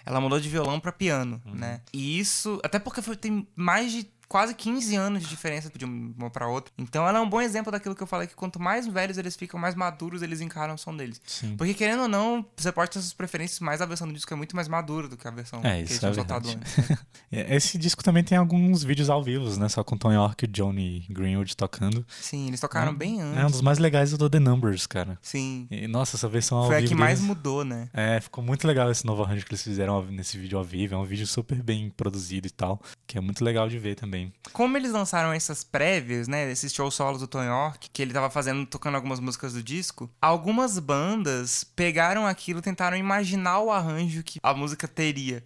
[0.05, 1.53] ela mudou de violão pra piano, Uhum.
[1.55, 1.79] né?
[1.93, 2.59] E isso.
[2.63, 6.73] Até porque foi- tem mais de quase 15 anos de diferença de uma pra outra.
[6.75, 9.35] Então ela é um bom exemplo daquilo que eu falei, que quanto mais velhos eles
[9.35, 11.21] ficam, mais maduros eles encaram o som deles.
[11.23, 11.55] Sim.
[11.55, 14.35] Porque querendo ou não, você pode ter suas preferências, mas a versão do disco é
[14.35, 16.77] muito mais madura do que a versão É, que isso eles é tinham soltado antes.
[16.89, 16.97] né?
[17.35, 19.67] É, Esse disco também tem alguns vídeos ao vivo, né?
[19.67, 22.05] Só com Tom York e Johnny Greenwood tocando.
[22.07, 23.39] Sim, eles tocaram bem antes.
[23.39, 25.17] É um dos mais legais do The Numbers, cara.
[25.19, 25.67] Sim.
[25.71, 27.89] E, nossa, essa versão ao Foi a vivo que mais deles- mudou, né?
[27.91, 30.93] É, ficou muito legal esse novo arranjo que eles fizeram nesse vídeo ao vivo.
[30.93, 34.22] É um vídeo super bem produzido e tal, que é muito legal de ver também.
[34.51, 38.29] Como eles lançaram essas prévias, né, esses shows solos do Tom York, que ele tava
[38.29, 44.39] fazendo, tocando algumas músicas do disco, algumas bandas pegaram aquilo tentaram imaginar o arranjo que
[44.41, 45.43] a música teria.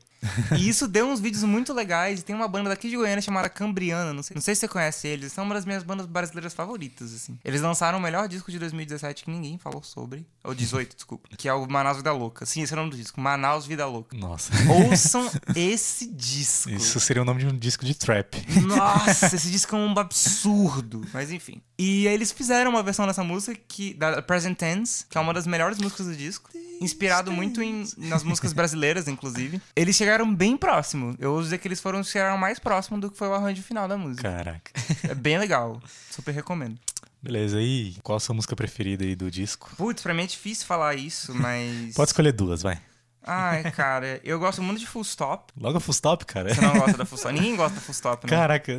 [0.57, 2.19] E isso deu uns vídeos muito legais.
[2.19, 4.67] E tem uma banda daqui de Goiânia chamada Cambriana, não sei, não sei se você
[4.67, 7.37] conhece eles, são uma das minhas bandas brasileiras favoritas, assim.
[7.43, 11.47] Eles lançaram o melhor disco de 2017 que ninguém falou sobre, ou 18, desculpa, que
[11.47, 12.45] é o Manaus Vida Louca.
[12.45, 14.15] Sim, esse é o nome do disco, Manaus Vida Louca.
[14.17, 14.51] Nossa.
[14.69, 16.69] Ouçam esse disco.
[16.69, 18.35] Isso seria o nome de um disco de trap.
[18.61, 21.05] Nossa, esse disco é um absurdo.
[21.13, 21.61] Mas enfim.
[21.77, 25.33] E aí eles fizeram uma versão dessa música que, da Present Tense, que é uma
[25.33, 26.49] das melhores músicas do disco.
[26.79, 29.59] Inspirado muito em, nas músicas brasileiras, inclusive.
[29.75, 31.15] Eles chegaram bem próximo.
[31.19, 33.89] Eu ouso dizer que eles foram chegaram mais próximo do que foi o arranjo final
[33.89, 34.23] da música.
[34.23, 34.71] Caraca.
[35.03, 35.81] É bem legal.
[36.09, 36.79] Super recomendo.
[37.21, 39.69] Beleza, e qual a sua música preferida aí do disco?
[39.75, 41.93] Putz, pra mim é difícil falar isso, mas.
[41.93, 42.79] Pode escolher duas, vai.
[43.27, 45.53] Ai, cara, eu gosto muito de Full Stop.
[45.59, 46.53] Logo Full Stop, cara.
[46.53, 47.33] Você não gosta da Full Stop?
[47.33, 48.29] Ninguém gosta da Full Stop, né?
[48.37, 48.71] Caraca,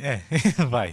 [0.00, 0.20] é,
[0.68, 0.92] vai.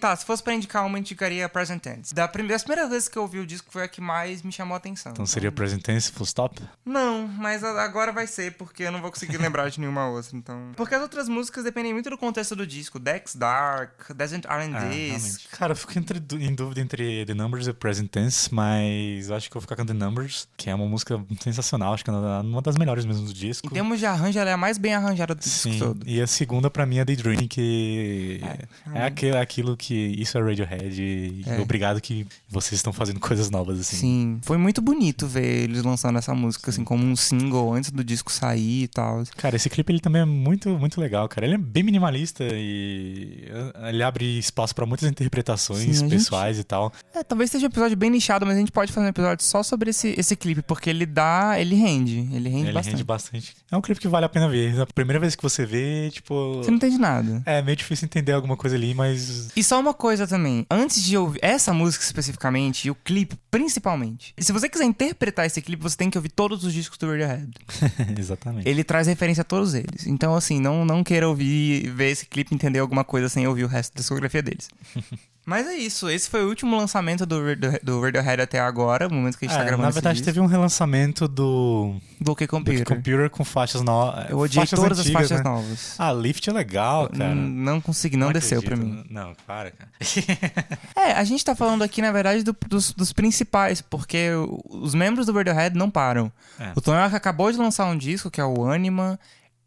[0.00, 2.14] Tá, se fosse pra indicar uma, indicaria Present Tense.
[2.14, 4.50] Da primeira, das primeiras vezes que eu ouvi o disco foi a que mais me
[4.52, 5.12] chamou a atenção.
[5.12, 6.60] Então seria Present Tense, Full Stop?
[6.84, 10.72] Não, mas agora vai ser, porque eu não vou conseguir lembrar de nenhuma outra, então...
[10.76, 12.98] Porque as outras músicas dependem muito do contexto do disco.
[12.98, 14.72] Dex Dark, Desert Ah, R&D's...
[14.80, 15.48] realmente.
[15.48, 19.56] Cara, eu fico entre- em dúvida entre The Numbers e Present Tense, mas acho que
[19.56, 22.62] eu vou ficar com The Numbers, que é uma música sensacional, acho que é uma
[22.62, 23.66] das melhores mesmo do disco.
[23.66, 26.00] em termos de arranjo, ela é a mais bem arranjada do disco Sim, todo.
[26.06, 30.42] e a segunda pra mim é Daydream, que é, É, aquilo, aquilo que isso é
[30.42, 31.60] Radiohead e É.
[31.60, 33.96] obrigado que vocês estão fazendo coisas novas assim.
[33.96, 38.02] Sim, foi muito bonito ver eles lançando essa música, assim, como um single antes do
[38.04, 39.22] disco sair e tal.
[39.36, 41.46] Cara, esse clipe ele também é muito, muito legal, cara.
[41.46, 46.10] Ele é bem minimalista e eh, ele abre espaço pra muitas interpretações Sim, a gente-
[46.10, 46.92] pessoais e tal.
[47.14, 49.62] É, talvez seja um episódio bem nichado, mas a gente pode fazer um episódio só
[49.62, 51.58] sobre esse, esse clipe, porque ele dá.
[51.58, 52.28] Ele rende.
[52.32, 52.92] Ele rende ele bastante.
[52.92, 53.56] rende bastante.
[53.70, 54.80] É um clipe que vale a pena ver.
[54.80, 56.54] A primeira vez que você vê, tipo.
[56.56, 57.42] Você não entende nada.
[57.46, 59.50] É meio difícil entender alguma coisa ali, mas.
[59.56, 64.34] E só uma coisa também, antes de ouvir essa música especificamente e o clipe principalmente,
[64.38, 67.50] se você quiser interpretar esse clipe, você tem que ouvir todos os discos do Radiohead.
[68.18, 68.68] Exatamente.
[68.68, 70.06] Ele traz referência a todos eles.
[70.06, 73.64] Então, assim, não, não queira ouvir, ver esse clipe e entender alguma coisa sem ouvir
[73.64, 74.68] o resto da discografia deles.
[75.48, 77.40] Mas é isso, esse foi o último lançamento do,
[77.82, 80.38] do Radiohead até agora, o momento que a gente tá É, gravando na verdade, teve
[80.40, 82.84] um relançamento do, do OK do Computer.
[82.84, 84.28] Computer com faixas novas.
[84.28, 85.50] Eu odiei faixas todas antigas, as faixas né?
[85.50, 85.94] novas.
[85.98, 87.30] Ah, Lift é legal, cara.
[87.30, 88.94] Hum, Não consegui, não, desceu pra acredito.
[88.94, 89.06] mim.
[89.08, 89.90] Não, para, cara.
[90.94, 94.30] É, a gente tá falando aqui, na verdade, do- dos, dos principais, porque
[94.68, 96.30] os membros do Radiohead não param.
[96.60, 96.72] É.
[96.76, 99.18] O Tom York acabou de lançar um disco, que é o Anima.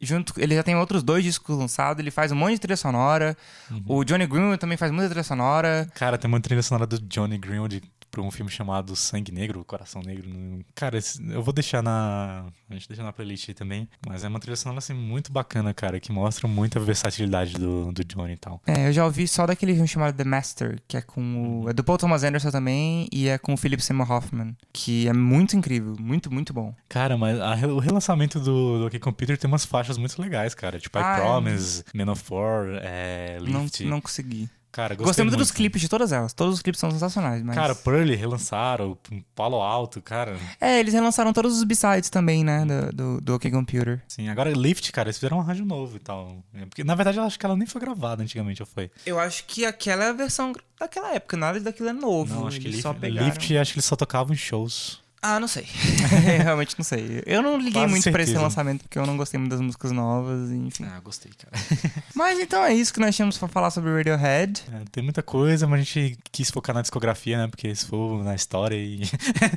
[0.01, 3.37] Junto, ele já tem outros dois discos lançados, ele faz um monte de trilha sonora.
[3.69, 3.83] Uhum.
[3.85, 5.87] O Johnny Greenwood também faz muita trilha sonora.
[5.93, 10.01] Cara, tem uma trilha sonora do Johnny Greenwood pra um filme chamado Sangue Negro, Coração
[10.05, 10.29] Negro.
[10.75, 10.99] Cara,
[11.29, 12.45] eu vou deixar na.
[12.69, 13.87] A gente deixa na playlist aí também.
[14.05, 18.03] Mas é uma trilha sonora assim muito bacana, cara, que mostra muita versatilidade do, do
[18.03, 18.61] Johnny e tal.
[18.67, 21.61] É, eu já ouvi só daquele filme chamado The Master, que é com Uhum.
[21.65, 21.69] o.
[21.69, 24.55] É do Paul Thomas Anderson também, e é com o Philip Seymour Hoffman.
[24.73, 26.75] Que é muito incrível, muito, muito bom.
[26.89, 30.79] Cara, mas a- o relançamento do, do OK Computer tem umas faixas muito legais, cara.
[30.79, 31.21] Tipo Ah, I é.
[31.21, 33.85] Promise, Man of War, é, Não, Lift.
[33.85, 34.49] não consegui.
[34.71, 36.33] Cara, gostei, Gostei muito dos clipes de todas elas.
[36.33, 37.55] Todos os clipes são sensacionais, mas.
[37.55, 38.97] Cara, Pearly relançaram,
[39.35, 40.37] Palo Alto, cara.
[40.61, 42.65] É, eles relançaram todos os B-sides também, né?
[42.65, 44.01] Do, do, do OK Computer.
[44.07, 46.41] Sim, agora Lift, cara, eles fizeram um arranjo novo e tal.
[46.53, 48.89] É, Porque, na verdade, eu acho que ela nem foi gravada antigamente, ou foi?
[49.05, 52.33] Eu acho que aquela é a versão daquela época, nada daquilo é novo.
[52.33, 53.27] Não, acho que eles Lift, só pegaram.
[53.27, 55.00] Lift, acho que eles só tocavam em shows.
[55.21, 55.65] Ah, não sei.
[56.43, 57.21] Realmente não sei.
[57.25, 59.91] Eu não liguei Quase muito pra esse lançamento porque eu não gostei muito das músicas
[59.91, 60.83] novas, enfim.
[60.85, 61.63] Ah, gostei, cara.
[62.15, 64.63] Mas então é isso que nós tínhamos pra falar sobre Radiohead.
[64.73, 67.47] É, tem muita coisa, mas a gente quis focar na discografia, né?
[67.47, 69.01] Porque se for na história e.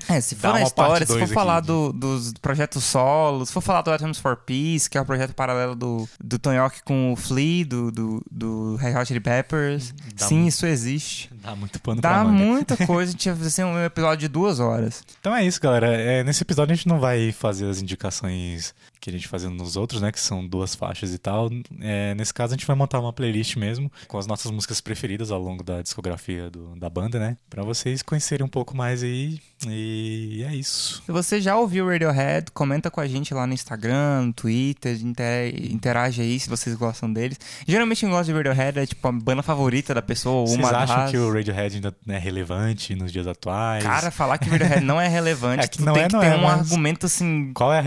[0.09, 1.67] É, se Dá for na uma história, se for falar aqui.
[1.67, 5.35] do- dos projetos solos, se for falar do Atoms for Peace, que é o projeto
[5.35, 9.93] paralelo do, do Tony Hawk com o Flea, do, do, do Red Hot Chili Peppers.
[10.15, 11.31] Dá Sim, muito- isso existe.
[11.43, 12.33] Dá muito pano pra Dá manga.
[12.45, 15.03] muita coisa, a gente ia fazer um episódio de duas horas.
[15.21, 15.87] Então é isso, galera.
[15.89, 18.75] É, nesse episódio a gente não vai fazer as indicações
[19.05, 20.11] que a gente fazia nos outros, né?
[20.11, 21.51] Que são duas faixas e tal.
[21.83, 25.31] É, nesse caso a gente vai montar uma playlist mesmo com as nossas músicas preferidas
[25.31, 27.37] ao longo da discografia do- da banda, né?
[27.51, 29.39] Pra vocês conhecerem um pouco mais aí.
[29.67, 31.03] E é isso.
[31.05, 35.55] Se você já ouviu Radiohead, comenta com a gente lá no Instagram, no Twitter, inter-
[35.71, 37.39] interage aí se vocês gostam deles.
[37.69, 40.71] Geralmente quem gosta de Radiohead é tipo a banda favorita da pessoa ou Vocês uma
[40.71, 41.11] acham das...
[41.11, 43.85] que o Radiohead ainda é relevante nos dias atuais?
[43.85, 46.27] Cara, falar que Radiohead não é relevante, É que não tem é, que não ter
[46.29, 47.53] é, um mas- argumento assim...
[47.55, 47.85] Qual é, a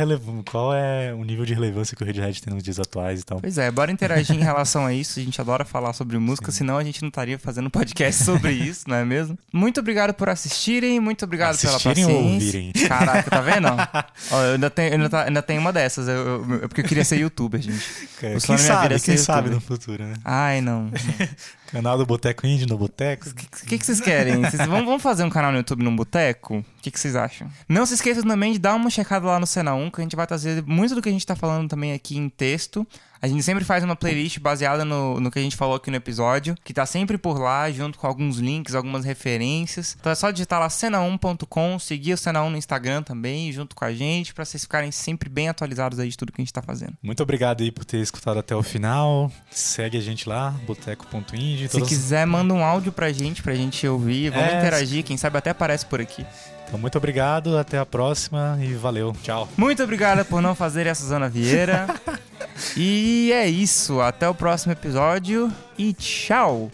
[0.49, 3.39] Qual é o nível de relevância que o Radiohead tem nos dias atuais e tal?
[3.39, 5.19] Pois é, bora interagir em relação a isso.
[5.19, 8.89] A gente adora falar sobre música, senão a gente não estaria fazendo podcast sobre isso,
[8.89, 9.37] não é mesmo?
[9.53, 12.59] Muito obrigado por assistirem, muito obrigado Assistirem pela ou paciência.
[12.59, 12.71] ouvirem?
[12.87, 13.67] Caraca, tá vendo?
[14.31, 16.81] Ó, eu ainda tenho, eu ainda, tá- ainda tenho uma dessas, eu, eu- eu- porque
[16.81, 17.85] eu queria ser youtuber, gente.
[18.19, 20.13] Quem sabe, quem sabe no futuro, né?
[20.23, 20.91] Ai, não.
[21.67, 23.29] Canal do Boteco Indie no Boteco.
[23.29, 24.41] O que, que vocês querem?
[24.41, 26.57] Vocês vão, vamos fazer um canal no YouTube num boteco?
[26.57, 27.49] O que, que vocês acham?
[27.67, 30.15] Não se esqueçam também de dar uma checada lá no Cena 1, que a gente
[30.15, 32.87] vai trazer muito do que a gente tá falando também aqui em texto.
[33.21, 35.97] A gente sempre faz uma playlist baseada no, no que a gente falou aqui no
[35.97, 39.95] episódio, que tá sempre por lá, junto com alguns links, algumas referências.
[39.99, 43.83] Então é só digitar lá cena1.com, seguir o Cena 1 no Instagram também, junto com
[43.85, 46.61] a gente, pra vocês ficarem sempre bem atualizados aí de tudo que a gente tá
[46.61, 46.93] fazendo.
[47.01, 49.31] Muito obrigado aí por ter escutado até o final.
[49.49, 51.67] Segue a gente lá, boteco.indie.
[51.67, 54.29] Se todas- quiser, manda um áudio pra gente, pra gente ouvir.
[54.29, 56.25] Vamos É, interagir, quem sabe até aparece por aqui.
[56.67, 59.15] Então, muito obrigado, até a próxima e valeu.
[59.23, 59.47] Tchau.
[59.55, 61.87] Muito obrigado por não fazer a Suzana Vieira.
[62.75, 64.01] e é isso.
[64.01, 66.69] Até o próximo episódio e tchau.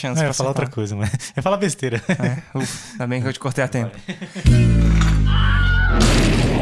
[0.00, 1.10] Chance É, eu ia falar outra coisa, mas.
[1.34, 2.02] Eu ia falar besteira.
[2.08, 3.96] É, ufa, ainda bem que eu te cortei a tempo.